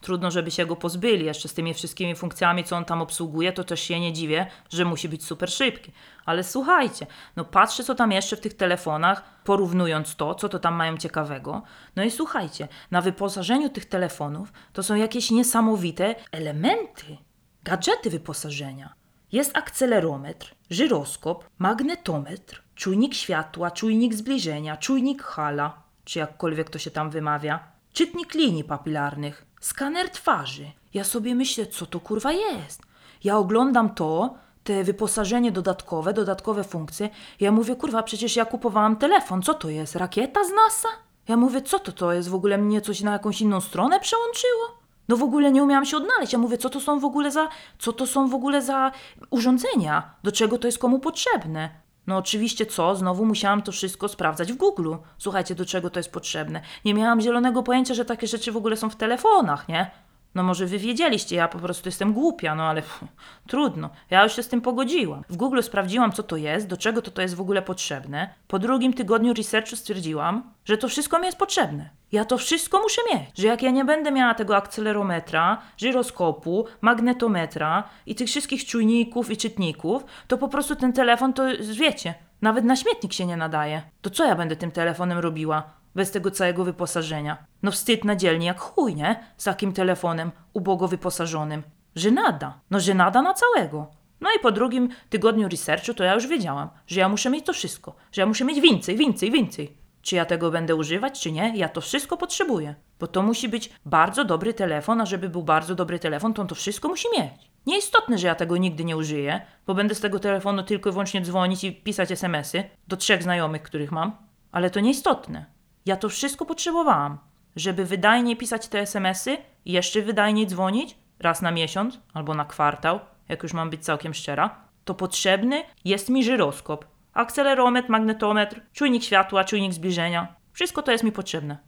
trudno, 0.00 0.30
żeby 0.30 0.50
się 0.50 0.66
go 0.66 0.76
pozbyli. 0.76 1.24
Jeszcze 1.24 1.48
z 1.48 1.54
tymi 1.54 1.74
wszystkimi 1.74 2.14
funkcjami, 2.14 2.64
co 2.64 2.76
on 2.76 2.84
tam 2.84 3.02
obsługuje, 3.02 3.52
to 3.52 3.64
też 3.64 3.80
się 3.80 4.00
nie 4.00 4.12
dziwię, 4.12 4.46
że 4.70 4.84
musi 4.84 5.08
być 5.08 5.24
super 5.24 5.50
szybki. 5.50 5.92
Ale 6.24 6.44
słuchajcie, 6.44 7.06
no 7.36 7.44
patrzę, 7.44 7.84
co 7.84 7.94
tam 7.94 8.12
jeszcze 8.12 8.36
w 8.36 8.40
tych 8.40 8.54
telefonach, 8.54 9.22
porównując 9.44 10.16
to, 10.16 10.34
co 10.34 10.48
to 10.48 10.58
tam 10.58 10.74
mają 10.74 10.96
ciekawego. 10.96 11.62
No 11.96 12.04
i 12.04 12.10
słuchajcie, 12.10 12.68
na 12.90 13.00
wyposażeniu 13.00 13.68
tych 13.68 13.84
telefonów 13.84 14.52
to 14.72 14.82
są 14.82 14.94
jakieś 14.94 15.30
niesamowite 15.30 16.14
elementy, 16.32 17.16
gadżety 17.64 18.10
wyposażenia. 18.10 19.01
Jest 19.32 19.56
akcelerometr, 19.56 20.54
żyroskop, 20.70 21.44
magnetometr, 21.58 22.62
czujnik 22.74 23.14
światła, 23.14 23.70
czujnik 23.70 24.14
zbliżenia, 24.14 24.76
czujnik 24.76 25.22
hala, 25.22 25.82
czy 26.04 26.18
jakkolwiek 26.18 26.70
to 26.70 26.78
się 26.78 26.90
tam 26.90 27.10
wymawia, 27.10 27.60
czytnik 27.92 28.34
linii 28.34 28.64
papilarnych, 28.64 29.46
skaner 29.60 30.10
twarzy. 30.10 30.70
Ja 30.94 31.04
sobie 31.04 31.34
myślę, 31.34 31.66
co 31.66 31.86
to 31.86 32.00
kurwa 32.00 32.32
jest. 32.32 32.82
Ja 33.24 33.38
oglądam 33.38 33.94
to, 33.94 34.34
te 34.64 34.84
wyposażenie 34.84 35.52
dodatkowe, 35.52 36.12
dodatkowe 36.12 36.64
funkcje. 36.64 37.10
Ja 37.40 37.52
mówię, 37.52 37.76
kurwa, 37.76 38.02
przecież 38.02 38.36
ja 38.36 38.44
kupowałam 38.44 38.96
telefon. 38.96 39.42
Co 39.42 39.54
to 39.54 39.68
jest? 39.70 39.96
Rakieta 39.96 40.44
z 40.44 40.50
NASA? 40.50 40.88
Ja 41.28 41.36
mówię, 41.36 41.62
co 41.62 41.78
to 41.78 41.92
to 41.92 42.12
jest? 42.12 42.28
W 42.28 42.34
ogóle 42.34 42.58
mnie 42.58 42.80
coś 42.80 43.00
na 43.00 43.12
jakąś 43.12 43.40
inną 43.40 43.60
stronę 43.60 44.00
przełączyło? 44.00 44.81
No 45.08 45.16
w 45.16 45.22
ogóle 45.22 45.52
nie 45.52 45.62
umiałam 45.62 45.84
się 45.84 45.96
odnaleźć. 45.96 46.32
Ja 46.32 46.38
mówię, 46.38 46.58
co 46.58 46.70
to 46.70 46.80
są 46.80 47.00
w 47.00 47.04
ogóle 47.04 47.30
za, 47.30 47.48
co 47.78 47.92
to 47.92 48.06
są 48.06 48.28
w 48.28 48.34
ogóle 48.34 48.62
za 48.62 48.92
urządzenia? 49.30 50.14
Do 50.22 50.32
czego 50.32 50.58
to 50.58 50.68
jest 50.68 50.78
komu 50.78 50.98
potrzebne? 50.98 51.70
No 52.06 52.16
oczywiście 52.16 52.66
co? 52.66 52.96
Znowu 52.96 53.26
musiałam 53.26 53.62
to 53.62 53.72
wszystko 53.72 54.08
sprawdzać 54.08 54.52
w 54.52 54.56
Google. 54.56 54.94
Słuchajcie, 55.18 55.54
do 55.54 55.66
czego 55.66 55.90
to 55.90 55.98
jest 55.98 56.12
potrzebne. 56.12 56.60
Nie 56.84 56.94
miałam 56.94 57.20
zielonego 57.20 57.62
pojęcia, 57.62 57.94
że 57.94 58.04
takie 58.04 58.26
rzeczy 58.26 58.52
w 58.52 58.56
ogóle 58.56 58.76
są 58.76 58.90
w 58.90 58.96
telefonach, 58.96 59.68
nie? 59.68 59.90
No 60.34 60.42
może 60.42 60.66
wy 60.66 60.78
wiedzieliście, 60.78 61.36
ja 61.36 61.48
po 61.48 61.58
prostu 61.58 61.88
jestem 61.88 62.12
głupia, 62.12 62.54
no 62.54 62.62
ale 62.62 62.82
pff, 62.82 63.04
trudno. 63.46 63.90
Ja 64.10 64.22
już 64.22 64.36
się 64.36 64.42
z 64.42 64.48
tym 64.48 64.60
pogodziłam. 64.60 65.24
W 65.28 65.36
Google 65.36 65.62
sprawdziłam, 65.62 66.12
co 66.12 66.22
to 66.22 66.36
jest, 66.36 66.66
do 66.66 66.76
czego 66.76 67.02
to, 67.02 67.10
to 67.10 67.22
jest 67.22 67.34
w 67.34 67.40
ogóle 67.40 67.62
potrzebne. 67.62 68.34
Po 68.48 68.58
drugim 68.58 68.92
tygodniu 68.92 69.34
researchu 69.34 69.76
stwierdziłam, 69.76 70.52
że 70.64 70.78
to 70.78 70.88
wszystko 70.88 71.18
mi 71.18 71.26
jest 71.26 71.38
potrzebne. 71.38 71.90
Ja 72.12 72.24
to 72.24 72.38
wszystko 72.38 72.80
muszę 72.80 73.00
mieć. 73.12 73.38
Że 73.38 73.46
jak 73.46 73.62
ja 73.62 73.70
nie 73.70 73.84
będę 73.84 74.12
miała 74.12 74.34
tego 74.34 74.56
akcelerometra, 74.56 75.62
żyroskopu, 75.76 76.66
magnetometra 76.80 77.84
i 78.06 78.14
tych 78.14 78.28
wszystkich 78.28 78.64
czujników 78.64 79.30
i 79.30 79.36
czytników, 79.36 80.04
to 80.28 80.38
po 80.38 80.48
prostu 80.48 80.76
ten 80.76 80.92
telefon 80.92 81.32
to, 81.32 81.42
wiecie, 81.72 82.14
nawet 82.42 82.64
na 82.64 82.76
śmietnik 82.76 83.12
się 83.12 83.26
nie 83.26 83.36
nadaje. 83.36 83.82
To 84.02 84.10
co 84.10 84.24
ja 84.24 84.34
będę 84.34 84.56
tym 84.56 84.70
telefonem 84.70 85.18
robiła? 85.18 85.81
Bez 85.94 86.10
tego 86.10 86.30
całego 86.30 86.64
wyposażenia. 86.64 87.46
No 87.62 87.70
wstyd 87.70 88.04
na 88.04 88.16
dzielni 88.16 88.46
jak 88.46 88.60
chuj, 88.60 88.94
nie? 88.94 89.24
Z 89.36 89.44
takim 89.44 89.72
telefonem 89.72 90.32
ubogo 90.52 90.88
wyposażonym. 90.88 91.62
Żenada. 91.96 92.60
No 92.70 92.80
żenada 92.80 93.22
na 93.22 93.34
całego. 93.34 93.90
No 94.20 94.28
i 94.36 94.40
po 94.42 94.52
drugim 94.52 94.88
tygodniu 95.10 95.48
researchu 95.48 95.94
to 95.94 96.04
ja 96.04 96.14
już 96.14 96.26
wiedziałam, 96.26 96.70
że 96.86 97.00
ja 97.00 97.08
muszę 97.08 97.30
mieć 97.30 97.46
to 97.46 97.52
wszystko, 97.52 97.94
że 98.12 98.22
ja 98.22 98.26
muszę 98.26 98.44
mieć 98.44 98.60
więcej, 98.60 98.96
więcej, 98.96 99.30
więcej. 99.30 99.76
Czy 100.02 100.16
ja 100.16 100.24
tego 100.24 100.50
będę 100.50 100.74
używać, 100.74 101.20
czy 101.20 101.32
nie, 101.32 101.52
ja 101.56 101.68
to 101.68 101.80
wszystko 101.80 102.16
potrzebuję. 102.16 102.74
Bo 103.00 103.06
to 103.06 103.22
musi 103.22 103.48
być 103.48 103.70
bardzo 103.84 104.24
dobry 104.24 104.54
telefon, 104.54 105.00
a 105.00 105.06
żeby 105.06 105.28
był 105.28 105.42
bardzo 105.42 105.74
dobry 105.74 105.98
telefon, 105.98 106.34
to 106.34 106.42
on 106.42 106.48
to 106.48 106.54
wszystko 106.54 106.88
musi 106.88 107.08
mieć. 107.18 107.50
Nieistotne, 107.66 108.18
że 108.18 108.26
ja 108.26 108.34
tego 108.34 108.56
nigdy 108.56 108.84
nie 108.84 108.96
użyję, 108.96 109.40
bo 109.66 109.74
będę 109.74 109.94
z 109.94 110.00
tego 110.00 110.18
telefonu 110.18 110.62
tylko 110.62 110.90
i 110.90 110.92
wyłącznie 110.92 111.20
dzwonić 111.20 111.64
i 111.64 111.72
pisać 111.72 112.12
SMS-y 112.12 112.64
do 112.88 112.96
trzech 112.96 113.22
znajomych, 113.22 113.62
których 113.62 113.92
mam. 113.92 114.16
Ale 114.52 114.70
to 114.70 114.80
nieistotne. 114.80 115.46
Ja 115.86 115.96
to 115.96 116.08
wszystko 116.08 116.46
potrzebowałam, 116.46 117.18
żeby 117.56 117.84
wydajnie 117.84 118.36
pisać 118.36 118.68
te 118.68 118.80
SMS-y 118.80 119.36
jeszcze 119.64 120.02
wydajniej 120.02 120.46
dzwonić 120.46 120.96
raz 121.18 121.42
na 121.42 121.50
miesiąc 121.50 122.00
albo 122.14 122.34
na 122.34 122.44
kwartał, 122.44 123.00
jak 123.28 123.42
już 123.42 123.52
mam 123.52 123.70
być 123.70 123.84
całkiem 123.84 124.14
szczera, 124.14 124.56
to 124.84 124.94
potrzebny 124.94 125.62
jest 125.84 126.08
mi 126.08 126.24
żyroskop, 126.24 126.84
akcelerometr, 127.12 127.90
magnetometr, 127.90 128.60
czujnik 128.72 129.02
światła, 129.04 129.44
czujnik 129.44 129.72
zbliżenia. 129.72 130.36
Wszystko 130.52 130.82
to 130.82 130.92
jest 130.92 131.04
mi 131.04 131.12
potrzebne. 131.12 131.58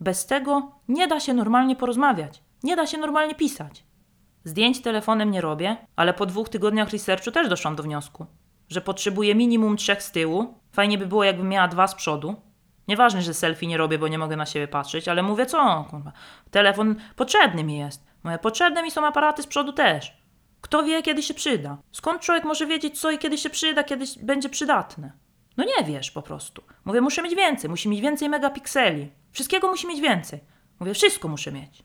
Bez 0.00 0.26
tego 0.26 0.72
nie 0.88 1.08
da 1.08 1.20
się 1.20 1.34
normalnie 1.34 1.76
porozmawiać, 1.76 2.42
nie 2.62 2.76
da 2.76 2.86
się 2.86 2.98
normalnie 2.98 3.34
pisać. 3.34 3.84
Zdjęć 4.44 4.82
telefonem 4.82 5.30
nie 5.30 5.40
robię, 5.40 5.76
ale 5.96 6.14
po 6.14 6.26
dwóch 6.26 6.48
tygodniach 6.48 6.90
researchu 6.90 7.30
też 7.30 7.48
doszłam 7.48 7.76
do 7.76 7.82
wniosku, 7.82 8.26
że 8.68 8.80
potrzebuję 8.80 9.34
minimum 9.34 9.76
trzech 9.76 10.02
z 10.02 10.12
tyłu. 10.12 10.54
Fajnie 10.72 10.98
by 10.98 11.06
było, 11.06 11.24
jakbym 11.24 11.48
miała 11.48 11.68
dwa 11.68 11.86
z 11.86 11.94
przodu, 11.94 12.36
Nieważne, 12.88 13.22
że 13.22 13.34
selfie 13.34 13.66
nie 13.66 13.76
robię, 13.76 13.98
bo 13.98 14.08
nie 14.08 14.18
mogę 14.18 14.36
na 14.36 14.46
siebie 14.46 14.68
patrzeć, 14.68 15.08
ale 15.08 15.22
mówię 15.22 15.46
co, 15.46 15.86
kurwa. 15.90 16.12
Telefon 16.50 16.94
potrzebny 17.16 17.64
mi 17.64 17.78
jest. 17.78 18.04
Moje 18.22 18.38
potrzebne 18.38 18.82
mi 18.82 18.90
są 18.90 19.06
aparaty 19.06 19.42
z 19.42 19.46
przodu 19.46 19.72
też. 19.72 20.16
Kto 20.60 20.82
wie, 20.82 21.02
kiedy 21.02 21.22
się 21.22 21.34
przyda? 21.34 21.78
Skąd 21.92 22.20
człowiek 22.20 22.44
może 22.44 22.66
wiedzieć, 22.66 23.00
co 23.00 23.10
i 23.10 23.18
kiedy 23.18 23.38
się 23.38 23.50
przyda, 23.50 23.84
kiedy 23.84 24.04
będzie 24.22 24.48
przydatne? 24.48 25.12
No 25.56 25.64
nie 25.64 25.84
wiesz 25.84 26.10
po 26.10 26.22
prostu. 26.22 26.62
Mówię, 26.84 27.00
muszę 27.00 27.22
mieć 27.22 27.34
więcej, 27.34 27.70
musi 27.70 27.88
mieć 27.88 28.00
więcej 28.00 28.28
megapikseli. 28.28 29.12
Wszystkiego 29.32 29.68
musi 29.68 29.86
mieć 29.86 30.00
więcej. 30.00 30.40
Mówię, 30.80 30.94
wszystko 30.94 31.28
muszę 31.28 31.52
mieć. 31.52 31.82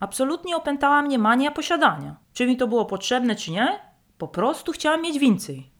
Absolutnie 0.00 0.56
opętała 0.56 1.02
mnie 1.02 1.18
mania 1.18 1.50
posiadania. 1.50 2.16
Czy 2.32 2.46
mi 2.46 2.56
to 2.56 2.68
było 2.68 2.84
potrzebne, 2.84 3.36
czy 3.36 3.50
nie? 3.50 3.80
Po 4.18 4.28
prostu 4.28 4.72
chciałam 4.72 5.02
mieć 5.02 5.18
więcej. 5.18 5.70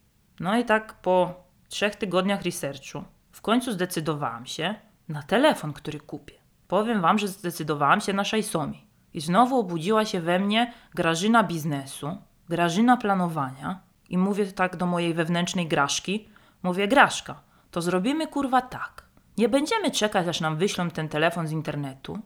No 0.40 0.59
i 0.59 0.64
tak 0.64 0.94
po 0.94 1.35
trzech 1.68 1.96
tygodniach 1.96 2.42
researchu 2.42 3.05
końcu 3.47 3.73
zdecydowałam 3.73 4.47
się 4.47 4.75
na 5.09 5.23
telefon, 5.23 5.73
który 5.73 6.01
kupię. 6.01 6.35
Powiem 6.69 7.01
wam, 7.01 7.19
że 7.19 7.29
zdecydowałam 7.29 8.01
się 8.01 8.13
na 8.13 8.23
Xiaomi. 8.23 8.87
I 9.15 9.21
znowu 9.21 9.59
obudziła 9.59 10.05
się 10.05 10.21
we 10.21 10.39
mnie 10.39 10.73
grażyna 10.95 11.45
biznesu, 11.45 12.17
grażyna 12.49 12.97
planowania 12.97 13.81
i 14.09 14.19
mówię 14.19 14.47
tak 14.47 14.77
do 14.77 14.87
mojej 14.87 15.15
wewnętrznej 15.15 15.69
graszki, 15.69 16.29
mówię 16.63 16.89
graszka, 16.89 17.41
to 17.71 17.83
zrobimy 17.83 18.27
kurwa 18.27 18.63
tak. 18.63 19.07
Nie 19.39 19.49
będziemy 19.49 19.91
czekać, 19.91 20.29
aż 20.29 20.41
nam 20.41 20.57
wyślą 20.57 20.91
ten 20.91 21.09
telefon 21.09 21.47
z 21.47 21.53
internetu. 21.53 22.19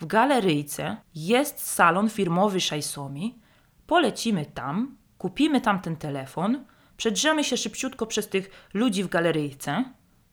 W 0.00 0.06
galeryjce 0.06 0.96
jest 1.14 1.60
salon 1.60 2.08
firmowy 2.10 2.58
Xiaomi. 2.58 3.38
Polecimy 3.86 4.46
tam, 4.46 4.96
kupimy 5.18 5.60
tam 5.60 5.80
ten 5.80 5.96
telefon, 5.96 6.64
przedrzemy 6.96 7.44
się 7.44 7.56
szybciutko 7.56 8.06
przez 8.06 8.28
tych 8.28 8.68
ludzi 8.74 9.04
w 9.04 9.08
galeryjce, 9.08 9.84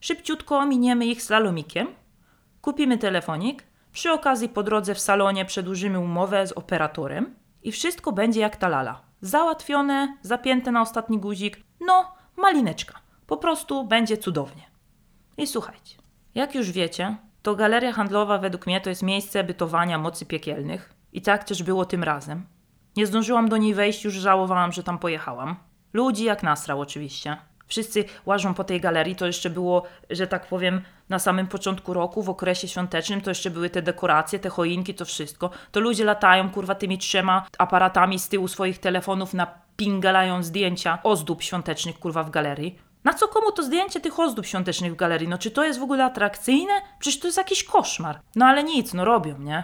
szybciutko 0.03 0.57
ominiemy 0.57 1.05
ich 1.05 1.23
slalomikiem, 1.23 1.87
kupimy 2.61 2.97
telefonik, 2.97 3.63
przy 3.93 4.11
okazji 4.11 4.49
po 4.49 4.63
drodze 4.63 4.95
w 4.95 4.99
salonie 4.99 5.45
przedłużymy 5.45 5.99
umowę 5.99 6.47
z 6.47 6.51
operatorem 6.51 7.35
i 7.63 7.71
wszystko 7.71 8.11
będzie 8.11 8.41
jak 8.41 8.55
ta 8.55 8.67
lala. 8.67 9.01
Załatwione, 9.21 10.17
zapięte 10.21 10.71
na 10.71 10.81
ostatni 10.81 11.19
guzik, 11.19 11.63
no, 11.79 12.15
malineczka. 12.37 12.99
Po 13.27 13.37
prostu 13.37 13.83
będzie 13.83 14.17
cudownie. 14.17 14.63
I 15.37 15.47
słuchajcie, 15.47 15.97
jak 16.35 16.55
już 16.55 16.71
wiecie, 16.71 17.15
to 17.41 17.55
galeria 17.55 17.91
handlowa 17.91 18.37
według 18.37 18.67
mnie 18.67 18.81
to 18.81 18.89
jest 18.89 19.03
miejsce 19.03 19.43
bytowania 19.43 19.97
mocy 19.97 20.25
piekielnych. 20.25 20.93
I 21.13 21.21
tak 21.21 21.43
też 21.43 21.63
było 21.63 21.85
tym 21.85 22.03
razem. 22.03 22.45
Nie 22.97 23.07
zdążyłam 23.07 23.49
do 23.49 23.57
niej 23.57 23.73
wejść, 23.73 24.03
już 24.03 24.13
żałowałam, 24.13 24.71
że 24.71 24.83
tam 24.83 24.99
pojechałam. 24.99 25.55
Ludzi 25.93 26.23
jak 26.23 26.43
nastrał 26.43 26.81
oczywiście. 26.81 27.37
Wszyscy 27.67 28.05
łażą 28.25 28.53
po 28.53 28.63
tej 28.63 28.81
galerii, 28.81 29.15
to 29.15 29.25
jeszcze 29.25 29.49
było, 29.49 29.83
że 30.09 30.27
tak 30.27 30.47
powiem, 30.47 30.81
na 31.09 31.19
samym 31.19 31.47
początku 31.47 31.93
roku, 31.93 32.23
w 32.23 32.29
okresie 32.29 32.67
świątecznym, 32.67 33.21
to 33.21 33.31
jeszcze 33.31 33.49
były 33.49 33.69
te 33.69 33.81
dekoracje, 33.81 34.39
te 34.39 34.49
choinki, 34.49 34.93
to 34.93 35.05
wszystko. 35.05 35.49
To 35.71 35.79
ludzie 35.79 36.05
latają, 36.05 36.49
kurwa, 36.49 36.75
tymi 36.75 36.97
trzema 36.97 37.47
aparatami 37.57 38.19
z 38.19 38.29
tyłu 38.29 38.47
swoich 38.47 38.79
telefonów, 38.79 39.33
napingalają 39.33 40.43
zdjęcia 40.43 40.99
ozdób 41.03 41.43
świątecznych, 41.43 41.99
kurwa, 41.99 42.23
w 42.23 42.29
galerii. 42.29 42.79
Na 43.03 43.13
co 43.13 43.27
komu 43.27 43.51
to 43.51 43.63
zdjęcie 43.63 43.99
tych 43.99 44.19
ozdób 44.19 44.45
świątecznych 44.45 44.93
w 44.93 44.95
galerii? 44.95 45.27
No 45.27 45.37
czy 45.37 45.51
to 45.51 45.63
jest 45.63 45.79
w 45.79 45.83
ogóle 45.83 46.05
atrakcyjne? 46.05 46.73
Przecież 46.99 47.19
to 47.19 47.27
jest 47.27 47.37
jakiś 47.37 47.63
koszmar. 47.63 48.19
No 48.35 48.45
ale 48.45 48.63
nic, 48.63 48.93
no 48.93 49.05
robią, 49.05 49.39
nie? 49.39 49.63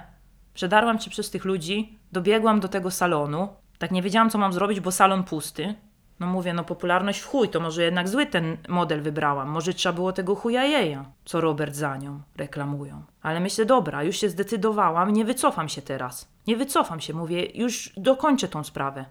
Przedarłam 0.54 1.00
się 1.00 1.10
przez 1.10 1.32
tych 1.32 1.46
ludzi, 1.46 2.00
dobiegłam 2.12 2.60
do 2.60 2.68
tego 2.68 2.92
salonu. 2.92 3.50
Tak 3.78 3.92
nie 3.92 4.02
wiedziałam, 4.02 4.30
co 4.30 4.38
mam 4.38 4.54
zrobić, 4.54 4.80
bo 4.80 4.92
salon 4.92 5.24
pusty. 5.24 5.76
No 6.20 6.28
mówię, 6.28 6.54
no 6.54 6.64
popularność 6.64 7.20
w 7.20 7.26
chuj, 7.26 7.50
to 7.50 7.60
może 7.60 7.84
jednak 7.84 8.10
zły 8.10 8.26
ten 8.26 8.58
model 8.68 9.02
wybrałam. 9.02 9.50
Może 9.50 9.74
trzeba 9.74 9.94
było 9.94 10.14
tego 10.14 10.36
chuja 10.36 10.66
jeja, 10.66 11.06
co 11.26 11.42
Robert 11.42 11.76
za 11.76 11.98
nią 11.98 12.22
reklamują. 12.38 13.04
Ale 13.22 13.40
myślę, 13.40 13.66
dobra, 13.66 14.04
już 14.04 14.18
się 14.18 14.30
zdecydowałam, 14.30 15.14
nie 15.14 15.26
wycofam 15.26 15.70
się 15.70 15.82
teraz. 15.82 16.28
Nie 16.48 16.58
wycofam 16.58 17.00
się, 17.00 17.14
mówię, 17.14 17.46
już 17.54 17.94
dokończę 17.98 18.48
tą 18.48 18.64
sprawę. 18.64 19.06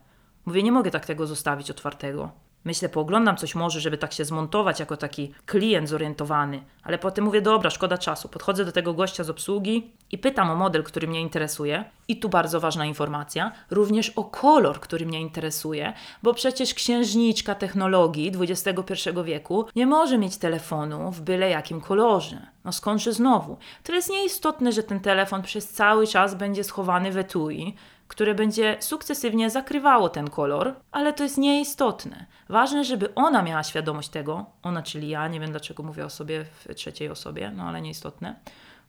Mówię, 0.46 0.62
nie 0.62 0.72
mogę 0.72 0.90
tak 0.90 1.06
tego 1.06 1.26
zostawić 1.26 1.70
otwartego. 1.70 2.30
Myślę, 2.68 2.88
pooglądam 2.88 3.36
coś 3.36 3.54
może, 3.54 3.80
żeby 3.80 3.98
tak 3.98 4.12
się 4.12 4.24
zmontować 4.24 4.80
jako 4.80 4.96
taki 4.96 5.34
klient 5.46 5.88
zorientowany, 5.88 6.62
ale 6.82 6.98
potem 6.98 7.24
mówię, 7.24 7.42
dobra, 7.42 7.70
szkoda 7.70 7.98
czasu. 7.98 8.28
Podchodzę 8.28 8.64
do 8.64 8.72
tego 8.72 8.94
gościa 8.94 9.24
z 9.24 9.30
obsługi 9.30 9.92
i 10.12 10.18
pytam 10.18 10.50
o 10.50 10.56
model, 10.56 10.82
który 10.84 11.08
mnie 11.08 11.20
interesuje. 11.20 11.84
I 12.08 12.16
tu 12.16 12.28
bardzo 12.28 12.60
ważna 12.60 12.86
informacja, 12.86 13.52
również 13.70 14.10
o 14.10 14.24
kolor, 14.24 14.80
który 14.80 15.06
mnie 15.06 15.20
interesuje, 15.20 15.92
bo 16.22 16.34
przecież 16.34 16.74
księżniczka 16.74 17.54
technologii 17.54 18.32
XXI 18.40 19.10
wieku 19.24 19.66
nie 19.76 19.86
może 19.86 20.18
mieć 20.18 20.36
telefonu 20.36 21.10
w 21.10 21.20
byle 21.20 21.50
jakim 21.50 21.80
kolorze. 21.80 22.46
No 22.64 22.72
skądże 22.72 23.12
znowu? 23.12 23.56
To 23.84 23.92
jest 23.92 24.10
nieistotne, 24.10 24.72
że 24.72 24.82
ten 24.82 25.00
telefon 25.00 25.42
przez 25.42 25.68
cały 25.68 26.06
czas 26.06 26.34
będzie 26.34 26.64
schowany 26.64 27.12
w 27.12 27.16
etui, 27.16 27.74
które 28.08 28.34
będzie 28.34 28.76
sukcesywnie 28.80 29.50
zakrywało 29.50 30.08
ten 30.08 30.30
kolor, 30.30 30.74
ale 30.92 31.12
to 31.12 31.22
jest 31.22 31.38
nieistotne. 31.38 32.26
Ważne, 32.48 32.84
żeby 32.84 33.14
ona 33.14 33.42
miała 33.42 33.62
świadomość 33.62 34.08
tego, 34.08 34.46
ona, 34.62 34.82
czyli 34.82 35.08
ja, 35.08 35.28
nie 35.28 35.40
wiem 35.40 35.50
dlaczego 35.50 35.82
mówię 35.82 36.04
o 36.04 36.10
sobie 36.10 36.44
w 36.44 36.74
trzeciej 36.74 37.08
osobie, 37.08 37.52
no 37.56 37.62
ale 37.62 37.80
nieistotne, 37.80 38.40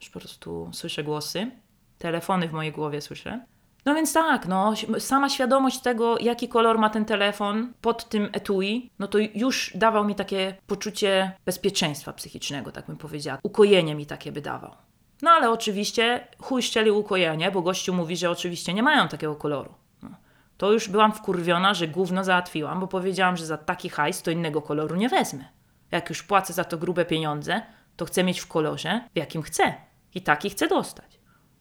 już 0.01 0.09
po 0.09 0.19
prostu 0.19 0.69
słyszę 0.73 1.03
głosy, 1.03 1.51
telefony 1.97 2.47
w 2.47 2.53
mojej 2.53 2.71
głowie 2.71 3.01
słyszę. 3.01 3.39
No 3.85 3.95
więc 3.95 4.13
tak, 4.13 4.47
no, 4.47 4.73
sama 4.99 5.29
świadomość 5.29 5.79
tego, 5.79 6.17
jaki 6.19 6.47
kolor 6.47 6.77
ma 6.77 6.89
ten 6.89 7.05
telefon 7.05 7.73
pod 7.81 8.09
tym 8.09 8.29
etui, 8.33 8.89
no 8.99 9.07
to 9.07 9.17
już 9.35 9.71
dawał 9.75 10.05
mi 10.05 10.15
takie 10.15 10.55
poczucie 10.67 11.31
bezpieczeństwa 11.45 12.13
psychicznego, 12.13 12.71
tak 12.71 12.85
bym 12.85 12.97
powiedziała. 12.97 13.39
Ukojenie 13.43 13.95
mi 13.95 14.05
takie 14.05 14.31
by 14.31 14.41
dawał. 14.41 14.88
No 15.21 15.31
ale 15.31 15.51
oczywiście 15.51 16.27
chuj 16.41 16.63
szczelił 16.63 16.97
ukojenie, 16.97 17.51
bo 17.51 17.61
gościu 17.61 17.93
mówi, 17.93 18.17
że 18.17 18.29
oczywiście 18.29 18.73
nie 18.73 18.83
mają 18.83 19.07
takiego 19.07 19.35
koloru. 19.35 19.73
No. 20.03 20.09
To 20.57 20.71
już 20.71 20.89
byłam 20.89 21.13
wkurwiona, 21.13 21.73
że 21.73 21.87
gówno 21.87 22.23
załatwiłam, 22.23 22.79
bo 22.79 22.87
powiedziałam, 22.87 23.37
że 23.37 23.45
za 23.45 23.57
taki 23.57 23.89
hajs 23.89 24.21
to 24.21 24.31
innego 24.31 24.61
koloru 24.61 24.95
nie 24.95 25.09
wezmę. 25.09 25.45
Jak 25.91 26.09
już 26.09 26.23
płacę 26.23 26.53
za 26.53 26.63
to 26.63 26.77
grube 26.77 27.05
pieniądze, 27.05 27.61
to 27.95 28.05
chcę 28.05 28.23
mieć 28.23 28.39
w 28.39 28.47
kolorze, 28.47 29.01
w 29.13 29.17
jakim 29.17 29.41
chcę. 29.41 29.73
I 30.15 30.21
taki 30.21 30.49
chcę 30.49 30.67
dostać. 30.67 31.19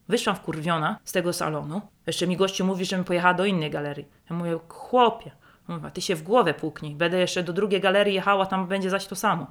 Wyszłam 0.09 0.37
wkurwiona 0.37 0.99
z 1.05 1.13
tego 1.13 1.33
salonu. 1.33 1.81
Jeszcze 2.07 2.27
mi 2.27 2.37
gościu 2.37 2.65
mówi, 2.65 2.85
żebym 2.85 3.05
pojechała 3.05 3.35
do 3.35 3.45
innej 3.45 3.71
galerii. 3.71 4.09
Ja 4.31 4.37
mówię, 4.37 4.59
chłopie, 4.69 5.31
mówię, 5.69 5.91
ty 5.91 6.01
się 6.01 6.15
w 6.15 6.23
głowę 6.23 6.55
puknij. 6.55 6.95
Będę 6.95 7.19
jeszcze 7.19 7.43
do 7.43 7.53
drugiej 7.53 7.81
galerii 7.81 8.15
jechała, 8.15 8.47
tam 8.47 8.67
będzie 8.67 8.91
zaś 8.91 9.07
to 9.07 9.17
samo. 9.17 9.47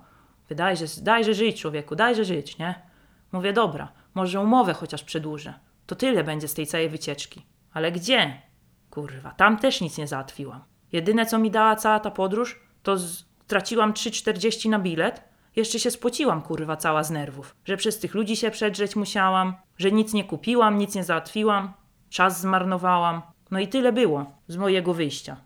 Wydajże, 0.49 0.85
dajże 1.01 1.33
żyć 1.33 1.61
człowieku, 1.61 1.95
dajże 1.95 2.25
żyć, 2.25 2.57
nie? 2.57 2.86
Mówię, 3.31 3.53
dobra, 3.53 3.91
może 4.13 4.39
umowę 4.39 4.73
chociaż 4.73 5.03
przedłużę. 5.03 5.53
To 5.85 5.95
tyle 5.95 6.23
będzie 6.23 6.47
z 6.47 6.53
tej 6.53 6.67
całej 6.67 6.89
wycieczki. 6.89 7.45
Ale 7.73 7.91
gdzie? 7.91 8.41
Kurwa, 8.89 9.31
tam 9.31 9.57
też 9.57 9.81
nic 9.81 9.97
nie 9.97 10.07
załatwiłam. 10.07 10.63
Jedyne, 10.91 11.25
co 11.25 11.39
mi 11.39 11.51
dała 11.51 11.75
cała 11.75 11.99
ta 11.99 12.11
podróż, 12.11 12.59
to 12.83 12.97
straciłam 13.45 13.93
3,40 13.93 14.69
na 14.69 14.79
bilet. 14.79 15.23
Jeszcze 15.55 15.79
się 15.79 15.91
spociłam, 15.91 16.41
kurwa, 16.41 16.75
cała 16.77 17.03
z 17.03 17.11
nerwów. 17.11 17.55
Że 17.65 17.77
przez 17.77 17.99
tych 17.99 18.13
ludzi 18.13 18.35
się 18.35 18.51
przedrzeć 18.51 18.95
musiałam, 18.95 19.55
że 19.77 19.91
nic 19.91 20.13
nie 20.13 20.23
kupiłam, 20.23 20.77
nic 20.77 20.95
nie 20.95 21.03
załatwiłam, 21.03 21.73
czas 22.09 22.41
zmarnowałam. 22.41 23.21
No 23.51 23.59
i 23.59 23.67
tyle 23.67 23.91
było 23.91 24.25
z 24.47 24.57
mojego 24.57 24.93
wyjścia. 24.93 25.37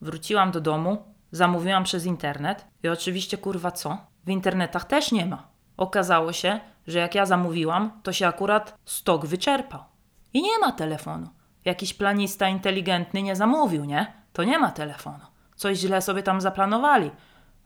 Wróciłam 0.00 0.50
do 0.50 0.60
domu, 0.60 1.14
zamówiłam 1.30 1.84
przez 1.84 2.06
internet 2.06 2.66
i 2.82 2.88
oczywiście, 2.88 3.38
kurwa, 3.38 3.70
co? 3.70 3.98
W 4.24 4.30
internetach 4.30 4.84
też 4.84 5.12
nie 5.12 5.26
ma. 5.26 5.48
Okazało 5.76 6.32
się, 6.32 6.60
że 6.86 6.98
jak 6.98 7.14
ja 7.14 7.26
zamówiłam, 7.26 8.00
to 8.02 8.12
się 8.12 8.26
akurat 8.26 8.78
stok 8.84 9.26
wyczerpał. 9.26 9.84
I 10.32 10.42
nie 10.42 10.58
ma 10.58 10.72
telefonu. 10.72 11.28
Jakiś 11.64 11.94
planista 11.94 12.48
inteligentny 12.48 13.22
nie 13.22 13.36
zamówił, 13.36 13.84
nie? 13.84 14.12
To 14.32 14.44
nie 14.44 14.58
ma 14.58 14.70
telefonu. 14.70 15.24
Coś 15.56 15.78
źle 15.78 16.02
sobie 16.02 16.22
tam 16.22 16.40
zaplanowali. 16.40 17.10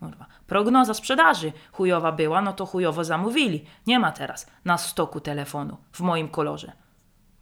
Kurwa. 0.00 0.26
Prognoza 0.46 0.94
sprzedaży 0.94 1.52
chujowa 1.72 2.12
była, 2.12 2.42
no 2.42 2.52
to 2.52 2.66
chujowo 2.66 3.04
zamówili. 3.04 3.64
Nie 3.87 3.98
ma 3.98 4.12
teraz 4.12 4.46
na 4.64 4.78
stoku 4.78 5.20
telefonu 5.20 5.76
w 5.92 6.00
moim 6.00 6.28
kolorze. 6.28 6.72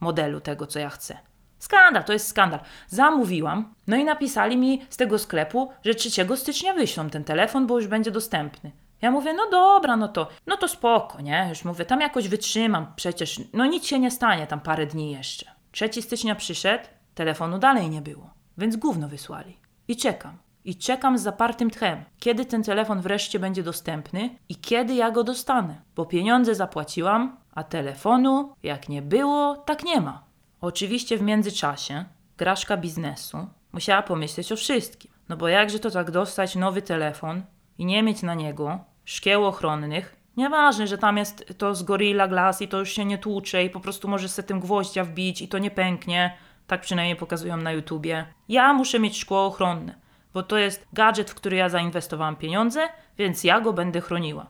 Modelu 0.00 0.40
tego, 0.40 0.66
co 0.66 0.78
ja 0.78 0.90
chcę. 0.90 1.18
Skandal, 1.58 2.04
to 2.04 2.12
jest 2.12 2.28
skandal. 2.28 2.60
Zamówiłam, 2.88 3.74
no 3.86 3.96
i 3.96 4.04
napisali 4.04 4.56
mi 4.56 4.86
z 4.90 4.96
tego 4.96 5.18
sklepu, 5.18 5.72
że 5.84 5.94
3 5.94 6.10
stycznia 6.36 6.74
wyślą 6.74 7.10
ten 7.10 7.24
telefon, 7.24 7.66
bo 7.66 7.78
już 7.78 7.86
będzie 7.88 8.10
dostępny. 8.10 8.72
Ja 9.02 9.10
mówię, 9.10 9.32
no 9.34 9.50
dobra, 9.50 9.96
no 9.96 10.08
to, 10.08 10.28
no 10.46 10.56
to 10.56 10.68
spoko, 10.68 11.20
nie? 11.20 11.46
Już 11.48 11.64
mówię, 11.64 11.84
tam 11.84 12.00
jakoś 12.00 12.28
wytrzymam, 12.28 12.92
przecież, 12.96 13.40
no 13.52 13.66
nic 13.66 13.86
się 13.86 13.98
nie 13.98 14.10
stanie 14.10 14.46
tam 14.46 14.60
parę 14.60 14.86
dni 14.86 15.12
jeszcze. 15.12 15.46
3 15.72 16.02
stycznia 16.02 16.34
przyszedł, 16.34 16.84
telefonu 17.14 17.58
dalej 17.58 17.90
nie 17.90 18.02
było, 18.02 18.30
więc 18.58 18.76
gówno 18.76 19.08
wysłali. 19.08 19.58
I 19.88 19.96
czekam. 19.96 20.38
I 20.64 20.76
czekam 20.76 21.18
z 21.18 21.22
zapartym 21.22 21.70
tchem, 21.70 22.04
kiedy 22.18 22.44
ten 22.44 22.62
telefon 22.62 23.00
wreszcie 23.00 23.38
będzie 23.38 23.62
dostępny 23.62 24.38
i 24.48 24.56
kiedy 24.56 24.94
ja 24.94 25.10
go 25.10 25.24
dostanę. 25.24 25.80
Bo 25.96 26.06
pieniądze 26.06 26.54
zapłaciłam, 26.54 27.36
a 27.54 27.64
telefonu 27.64 28.54
jak 28.62 28.88
nie 28.88 29.02
było, 29.02 29.56
tak 29.56 29.84
nie 29.84 30.00
ma. 30.00 30.24
Oczywiście 30.60 31.18
w 31.18 31.22
międzyczasie 31.22 32.04
graszka 32.38 32.76
biznesu 32.76 33.46
musiała 33.72 34.02
pomyśleć 34.02 34.52
o 34.52 34.56
wszystkim. 34.56 35.10
No 35.28 35.36
bo 35.36 35.48
jakże 35.48 35.78
to 35.78 35.90
tak 35.90 36.10
dostać 36.10 36.54
nowy 36.56 36.82
telefon 36.82 37.42
i 37.78 37.86
nie 37.86 38.02
mieć 38.02 38.22
na 38.22 38.34
niego 38.34 38.78
szkieł 39.04 39.44
ochronnych, 39.44 40.16
nieważne, 40.36 40.86
że 40.86 40.98
tam 40.98 41.16
jest 41.16 41.54
to 41.58 41.74
z 41.74 41.82
Gorilla 41.82 42.28
Glass 42.28 42.62
i 42.62 42.68
to 42.68 42.78
już 42.78 42.92
się 42.92 43.04
nie 43.04 43.18
tłucze 43.18 43.64
i 43.64 43.70
po 43.70 43.80
prostu 43.80 44.08
możesz 44.08 44.30
sobie 44.30 44.48
tym 44.48 44.60
gwoździa 44.60 45.04
wbić 45.04 45.42
i 45.42 45.48
to 45.48 45.58
nie 45.58 45.70
pęknie, 45.70 46.36
tak 46.66 46.80
przynajmniej 46.80 47.16
pokazują 47.16 47.56
na 47.56 47.72
YouTubie. 47.72 48.26
Ja 48.48 48.72
muszę 48.72 48.98
mieć 48.98 49.18
szkło 49.18 49.46
ochronne, 49.46 49.94
bo 50.34 50.42
to 50.42 50.58
jest 50.58 50.86
gadżet, 50.92 51.30
w 51.30 51.34
który 51.34 51.56
ja 51.56 51.68
zainwestowałam 51.68 52.36
pieniądze, 52.36 52.88
więc 53.18 53.44
ja 53.44 53.60
go 53.60 53.72
będę 53.72 54.00
chroniła. 54.00 54.46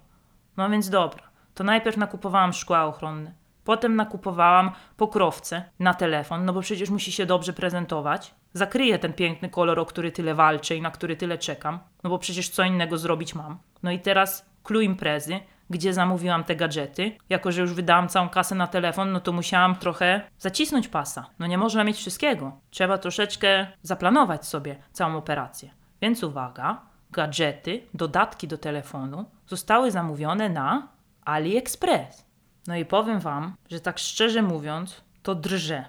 No 0.56 0.70
więc 0.70 0.90
dobra, 0.90 1.22
to 1.54 1.64
najpierw 1.64 1.96
nakupowałam 1.96 2.52
szkła 2.52 2.84
ochronne. 2.84 3.32
Potem 3.66 3.96
nakupowałam 3.96 4.70
pokrowce 4.96 5.62
na 5.78 5.94
telefon, 5.94 6.44
no 6.44 6.52
bo 6.52 6.60
przecież 6.60 6.90
musi 6.90 7.12
się 7.12 7.26
dobrze 7.26 7.52
prezentować. 7.52 8.34
Zakryję 8.52 8.98
ten 8.98 9.12
piękny 9.12 9.48
kolor, 9.48 9.78
o 9.78 9.86
który 9.86 10.12
tyle 10.12 10.34
walczę 10.34 10.76
i 10.76 10.82
na 10.82 10.90
który 10.90 11.16
tyle 11.16 11.38
czekam, 11.38 11.78
no 12.04 12.10
bo 12.10 12.18
przecież 12.18 12.48
co 12.48 12.62
innego 12.62 12.98
zrobić 12.98 13.34
mam. 13.34 13.58
No 13.82 13.90
i 13.90 13.98
teraz 13.98 14.46
clue 14.64 14.80
imprezy, 14.80 15.40
gdzie 15.70 15.94
zamówiłam 15.94 16.44
te 16.44 16.56
gadżety. 16.56 17.16
Jako, 17.28 17.52
że 17.52 17.60
już 17.60 17.74
wydałam 17.74 18.08
całą 18.08 18.28
kasę 18.28 18.54
na 18.54 18.66
telefon, 18.66 19.12
no 19.12 19.20
to 19.20 19.32
musiałam 19.32 19.76
trochę 19.76 20.20
zacisnąć 20.38 20.88
pasa. 20.88 21.26
No 21.38 21.46
nie 21.46 21.58
można 21.58 21.84
mieć 21.84 21.96
wszystkiego. 21.96 22.52
Trzeba 22.70 22.98
troszeczkę 22.98 23.66
zaplanować 23.82 24.46
sobie 24.46 24.76
całą 24.92 25.16
operację. 25.16 25.70
Więc 26.02 26.22
uwaga, 26.24 26.80
gadżety, 27.10 27.82
dodatki 27.94 28.48
do 28.48 28.58
telefonu 28.58 29.24
zostały 29.46 29.90
zamówione 29.90 30.48
na 30.48 30.88
AliExpress. 31.24 32.25
No 32.66 32.76
i 32.76 32.84
powiem 32.84 33.20
wam, 33.20 33.54
że 33.70 33.80
tak 33.80 33.98
szczerze 33.98 34.42
mówiąc, 34.42 35.00
to 35.22 35.34
drżę. 35.34 35.84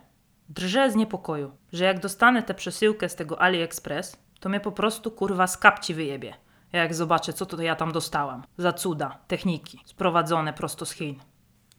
Drżę 0.50 0.92
z 0.92 0.96
niepokoju, 0.96 1.52
że 1.74 1.86
jak 1.86 2.00
dostanę 2.00 2.44
tę 2.44 2.54
przesyłkę 2.54 3.10
z 3.10 3.16
tego 3.16 3.42
AliExpress, 3.42 4.18
to 4.40 4.50
mnie 4.50 4.60
po 4.60 4.72
prostu 4.72 5.12
kurwa 5.12 5.48
z 5.48 5.58
kapci 5.58 5.94
wyjebie. 5.94 6.34
Jak 6.72 6.96
zobaczę, 6.96 7.34
co 7.34 7.46
to 7.46 7.62
ja 7.62 7.76
tam 7.76 7.92
dostałam. 7.92 8.44
Za 8.58 8.74
cuda, 8.74 9.18
techniki, 9.28 9.80
sprowadzone 9.86 10.54
prosto 10.54 10.86
z 10.86 10.92
Chin. 10.92 11.20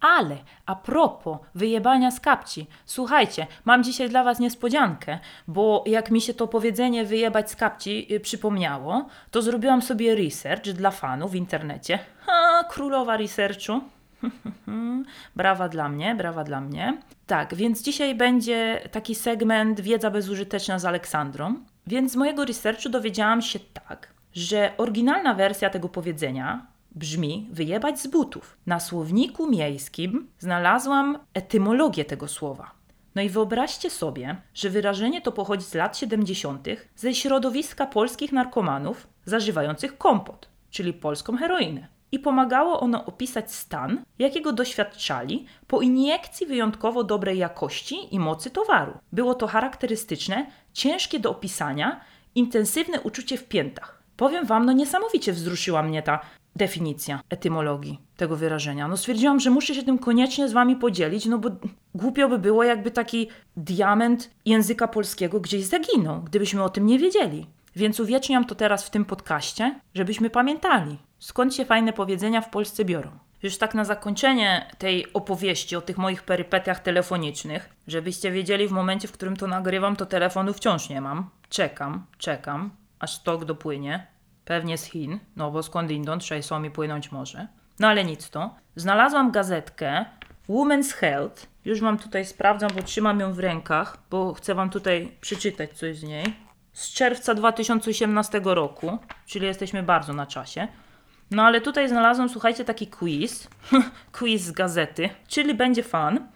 Ale 0.00 0.37
a 0.66 0.76
propos 0.76 1.38
wyjebania 1.54 2.11
z 2.11 2.20
kapci, 2.20 2.66
słuchajcie, 2.87 3.46
mam 3.64 3.84
dzisiaj 3.84 4.08
dla 4.08 4.24
Was 4.24 4.38
niespodziankę, 4.38 5.18
bo 5.48 5.84
jak 5.87 6.11
mi 6.11 6.20
się 6.20 6.34
to 6.34 6.48
powiedzenie 6.48 7.04
wyjebać 7.04 7.50
z 7.50 7.56
kapci 7.56 8.14
y, 8.14 8.20
przypomniało, 8.20 9.06
to 9.30 9.42
zrobiłam 9.42 9.82
sobie 9.82 10.14
research 10.14 10.64
dla 10.64 10.90
fanów 10.90 11.30
w 11.30 11.34
internecie. 11.34 11.98
Ha, 12.26 12.64
królowa 12.70 13.16
researchu. 13.16 13.80
brawa 15.37 15.68
dla 15.68 15.88
mnie, 15.88 16.14
brawa 16.14 16.44
dla 16.44 16.61
mnie. 16.61 16.98
Tak, 17.26 17.54
więc 17.54 17.83
dzisiaj 17.83 18.14
będzie 18.14 18.88
taki 18.90 19.14
segment 19.14 19.81
Wiedza 19.81 20.11
bezużyteczna 20.11 20.78
z 20.78 20.85
Aleksandrą. 20.85 21.54
Więc 21.87 22.12
z 22.12 22.16
mojego 22.16 22.44
researchu 22.44 22.88
dowiedziałam 22.88 23.42
się 23.42 23.59
tak, 23.88 24.09
że 24.33 24.72
oryginalna 24.76 25.35
wersja 25.35 25.70
tego 25.70 25.88
powiedzenia 25.88 26.66
brzmi 26.94 27.48
wyjebać 27.52 28.00
z 28.00 28.07
butów. 28.07 28.57
Na 28.66 28.81
słowniku 28.81 29.50
miejskim 29.50 30.28
znalazłam 30.38 31.18
etymologię 31.35 32.04
tego 32.04 32.28
słowa. 32.28 32.70
No 33.14 33.22
i 33.22 33.28
wyobraźcie 33.28 33.90
sobie, 33.90 34.37
że 34.54 34.70
wyrażenie 34.70 35.20
to 35.22 35.33
pochodzi 35.33 35.64
z 35.64 35.74
lat 35.74 35.98
70. 35.98 36.66
ze 36.96 37.14
środowiska 37.14 37.87
polskich 37.87 38.33
narkomanów 38.33 39.07
zażywających 39.24 39.98
kompot, 39.98 40.48
czyli 40.70 40.92
polską 40.92 41.37
heroinę. 41.37 41.88
I 42.12 42.18
pomagało 42.18 42.80
ono 42.80 43.04
opisać 43.04 43.52
stan, 43.52 44.04
jakiego 44.18 44.52
doświadczali 44.52 45.46
po 45.66 45.80
iniekcji 45.80 46.46
wyjątkowo 46.46 47.04
dobrej 47.04 47.38
jakości 47.38 48.14
i 48.14 48.18
mocy 48.18 48.50
towaru. 48.50 48.92
Było 49.12 49.34
to 49.34 49.46
charakterystyczne, 49.46 50.46
ciężkie 50.72 51.20
do 51.20 51.30
opisania, 51.30 52.00
intensywne 52.34 53.00
uczucie 53.00 53.38
w 53.38 53.44
piętach. 53.44 54.02
Powiem 54.16 54.46
Wam, 54.46 54.66
no 54.66 54.72
niesamowicie 54.72 55.32
wzruszyła 55.32 55.82
mnie 55.82 56.02
ta 56.02 56.20
definicja 56.56 57.20
etymologii 57.30 58.00
tego 58.16 58.36
wyrażenia. 58.36 58.88
No 58.88 58.96
stwierdziłam, 58.96 59.40
że 59.40 59.50
muszę 59.50 59.74
się 59.74 59.82
tym 59.82 59.98
koniecznie 59.98 60.48
z 60.48 60.52
Wami 60.52 60.76
podzielić, 60.76 61.26
no 61.26 61.38
bo 61.38 61.50
głupio 61.94 62.28
by 62.28 62.38
było, 62.38 62.64
jakby 62.64 62.90
taki 62.90 63.28
diament 63.56 64.30
języka 64.44 64.88
polskiego 64.88 65.40
gdzieś 65.40 65.64
zaginął, 65.64 66.22
gdybyśmy 66.22 66.62
o 66.62 66.68
tym 66.68 66.86
nie 66.86 66.98
wiedzieli. 66.98 67.46
Więc 67.76 68.00
uwieczniam 68.00 68.44
to 68.44 68.54
teraz 68.54 68.86
w 68.86 68.90
tym 68.90 69.04
podcaście, 69.04 69.80
żebyśmy 69.94 70.30
pamiętali, 70.30 70.98
skąd 71.18 71.54
się 71.54 71.64
fajne 71.64 71.92
powiedzenia 71.92 72.40
w 72.40 72.50
Polsce 72.50 72.85
biorą. 72.85 73.11
Już 73.42 73.59
tak 73.59 73.74
na 73.74 73.85
zakończenie 73.85 74.70
tej 74.78 75.12
opowieści 75.12 75.76
o 75.76 75.81
tych 75.81 75.98
moich 75.98 76.22
perypetiach 76.22 76.81
telefonicznych, 76.81 77.68
żebyście 77.87 78.31
wiedzieli 78.31 78.68
w 78.68 78.72
momencie, 78.72 79.09
w 79.09 79.12
którym 79.12 79.37
to 79.37 79.46
nagrywam, 79.46 79.96
to 79.96 80.07
telefonu 80.07 80.52
wciąż 80.52 80.88
nie 80.88 81.00
mam. 81.00 81.31
Czekam, 81.48 82.07
czekam, 82.18 82.70
aż 82.98 83.14
stok 83.14 83.44
dopłynie. 83.44 84.07
Pewnie 84.44 84.78
z 84.78 84.85
Chin, 84.85 85.18
no 85.37 85.50
bo 85.50 85.62
skąd 85.62 85.90
inąd 85.90 86.22
mi 86.61 86.70
płynąć 86.70 87.12
może. 87.12 87.46
No 87.78 87.88
ale 87.88 88.04
nic 88.04 88.31
to. 88.31 88.54
Znalazłam 88.76 89.31
gazetkę 89.31 90.04
Women's 90.48 90.92
Health. 90.92 91.46
Już 91.64 91.81
wam 91.81 91.98
tutaj 91.98 92.24
sprawdzam, 92.24 92.70
bo 92.76 92.83
trzymam 92.83 93.20
ją 93.20 93.33
w 93.33 93.38
rękach, 93.38 93.98
bo 94.11 94.35
chcę 94.35 94.54
wam 94.54 94.70
tutaj 94.70 95.12
przeczytać 95.20 95.72
coś 95.72 95.98
z 95.98 96.02
niej. 96.02 96.24
Z 96.72 96.92
czerwca 96.92 97.35
2018 97.35 98.40
roku, 98.44 98.98
czyli 99.26 99.46
jesteśmy 99.46 99.83
bardzo 99.83 100.12
na 100.12 100.26
czasie. 100.26 100.68
No 101.30 101.42
ale 101.42 101.60
tutaj 101.60 101.88
znalazłam, 101.88 102.28
słuchajcie, 102.28 102.64
taki 102.64 102.86
quiz. 102.86 103.48
quiz 104.18 104.42
z 104.42 104.52
gazety, 104.52 105.10
czyli 105.28 105.54
będzie 105.54 105.82
fan. 105.82 106.28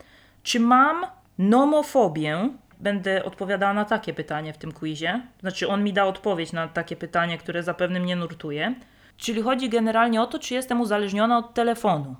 Czy 0.43 0.61
mam 0.61 1.07
nomofobię? 1.39 2.49
Będę 2.81 3.25
odpowiadała 3.25 3.75
na 3.75 3.85
takie 3.85 4.15
pytanie 4.15 4.53
w 4.53 4.59
tym 4.59 4.73
quizie. 4.73 5.21
Znaczy, 5.41 5.69
on 5.69 5.85
mi 5.85 5.93
da 5.93 6.05
odpowiedź 6.05 6.53
na 6.53 6.69
takie 6.69 6.97
pytanie, 6.97 7.39
które 7.39 7.63
zapewne 7.63 8.01
mnie 8.01 8.17
nurtuje. 8.17 8.75
Czyli 9.17 9.43
chodzi 9.43 9.69
generalnie 9.69 10.23
o 10.23 10.27
to, 10.27 10.39
czy 10.39 10.55
jestem 10.55 10.81
uzależniona 10.81 11.39
od 11.39 11.55
telefonu. 11.55 12.17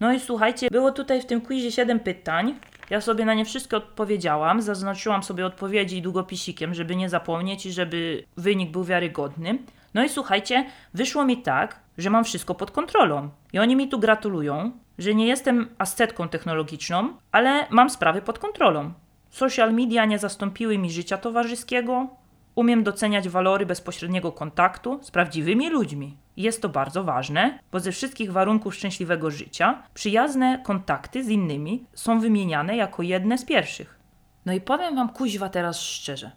No 0.00 0.12
i 0.12 0.20
słuchajcie, 0.20 0.68
było 0.70 0.92
tutaj 0.92 1.22
w 1.22 1.26
tym 1.26 1.40
quizie 1.40 1.72
7 1.72 2.00
pytań. 2.00 2.54
Ja 2.90 3.00
sobie 3.00 3.24
na 3.24 3.34
nie 3.34 3.44
wszystkie 3.44 3.76
odpowiedziałam, 3.76 4.62
zaznaczyłam 4.62 5.22
sobie 5.22 5.46
odpowiedzi 5.46 6.02
długopisikiem, 6.02 6.74
żeby 6.74 6.96
nie 6.96 7.08
zapomnieć 7.08 7.66
i 7.66 7.72
żeby 7.72 8.24
wynik 8.36 8.70
był 8.70 8.84
wiarygodny. 8.84 9.58
No 9.94 10.04
i 10.04 10.08
słuchajcie, 10.08 10.66
wyszło 10.94 11.24
mi 11.24 11.42
tak, 11.42 11.80
że 11.98 12.10
mam 12.10 12.24
wszystko 12.24 12.54
pod 12.54 12.70
kontrolą. 12.70 13.30
I 13.52 13.58
oni 13.58 13.76
mi 13.76 13.88
tu 13.88 13.98
gratulują, 13.98 14.72
że 14.98 15.14
nie 15.14 15.26
jestem 15.26 15.74
ascetką 15.78 16.28
technologiczną, 16.28 17.16
ale 17.32 17.66
mam 17.70 17.90
sprawy 17.90 18.22
pod 18.22 18.38
kontrolą. 18.38 18.92
Social 19.30 19.74
media 19.74 20.04
nie 20.04 20.18
zastąpiły 20.18 20.78
mi 20.78 20.90
życia 20.90 21.18
towarzyskiego. 21.18 22.08
Umiem 22.54 22.82
doceniać 22.82 23.28
walory 23.28 23.66
bezpośredniego 23.66 24.32
kontaktu 24.32 24.98
z 25.02 25.10
prawdziwymi 25.10 25.70
ludźmi. 25.70 26.16
Jest 26.36 26.62
to 26.62 26.68
bardzo 26.68 27.04
ważne, 27.04 27.58
bo 27.72 27.80
ze 27.80 27.92
wszystkich 27.92 28.32
warunków 28.32 28.74
szczęśliwego 28.74 29.30
życia 29.30 29.82
przyjazne 29.94 30.62
kontakty 30.64 31.24
z 31.24 31.28
innymi 31.28 31.86
są 31.94 32.20
wymieniane 32.20 32.76
jako 32.76 33.02
jedne 33.02 33.38
z 33.38 33.44
pierwszych. 33.44 33.98
No 34.46 34.52
i 34.52 34.60
powiem 34.60 34.96
wam 34.96 35.08
kuźwa 35.08 35.48
teraz 35.48 35.80
szczerze. 35.80 36.30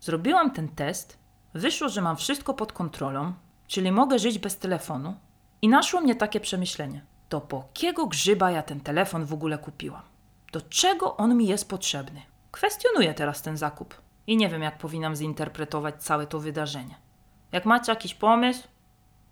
Zrobiłam 0.00 0.50
ten 0.50 0.68
test, 0.68 1.18
wyszło, 1.54 1.88
że 1.88 2.00
mam 2.00 2.16
wszystko 2.16 2.54
pod 2.54 2.72
kontrolą, 2.72 3.32
czyli 3.66 3.92
mogę 3.92 4.18
żyć 4.18 4.38
bez 4.38 4.58
telefonu. 4.58 5.14
I 5.62 5.68
naszło 5.68 6.00
mnie 6.00 6.14
takie 6.14 6.40
przemyślenie. 6.40 7.04
To 7.28 7.40
po 7.40 7.68
kiego 7.72 8.06
grzyba 8.06 8.50
ja 8.50 8.62
ten 8.62 8.80
telefon 8.80 9.24
w 9.24 9.32
ogóle 9.32 9.58
kupiłam? 9.58 10.02
Do 10.52 10.60
czego 10.60 11.16
on 11.16 11.36
mi 11.36 11.46
jest 11.46 11.68
potrzebny? 11.68 12.22
Kwestionuję 12.50 13.14
teraz 13.14 13.42
ten 13.42 13.56
zakup 13.56 13.94
i 14.26 14.36
nie 14.36 14.48
wiem, 14.48 14.62
jak 14.62 14.78
powinnam 14.78 15.16
zinterpretować 15.16 15.94
całe 16.02 16.26
to 16.26 16.40
wydarzenie. 16.40 16.94
Jak 17.52 17.64
macie 17.64 17.92
jakiś 17.92 18.14
pomysł, 18.14 18.68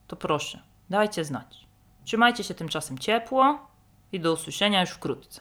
to 0.07 0.17
proszę, 0.17 0.63
dajcie 0.91 1.25
znać. 1.25 1.67
Trzymajcie 2.05 2.45
się 2.45 2.55
tymczasem 2.55 2.99
ciepło 2.99 3.59
i 4.13 4.21
do 4.21 4.33
usłyszenia 4.33 4.81
już 4.81 4.91
wkrótce. 4.91 5.41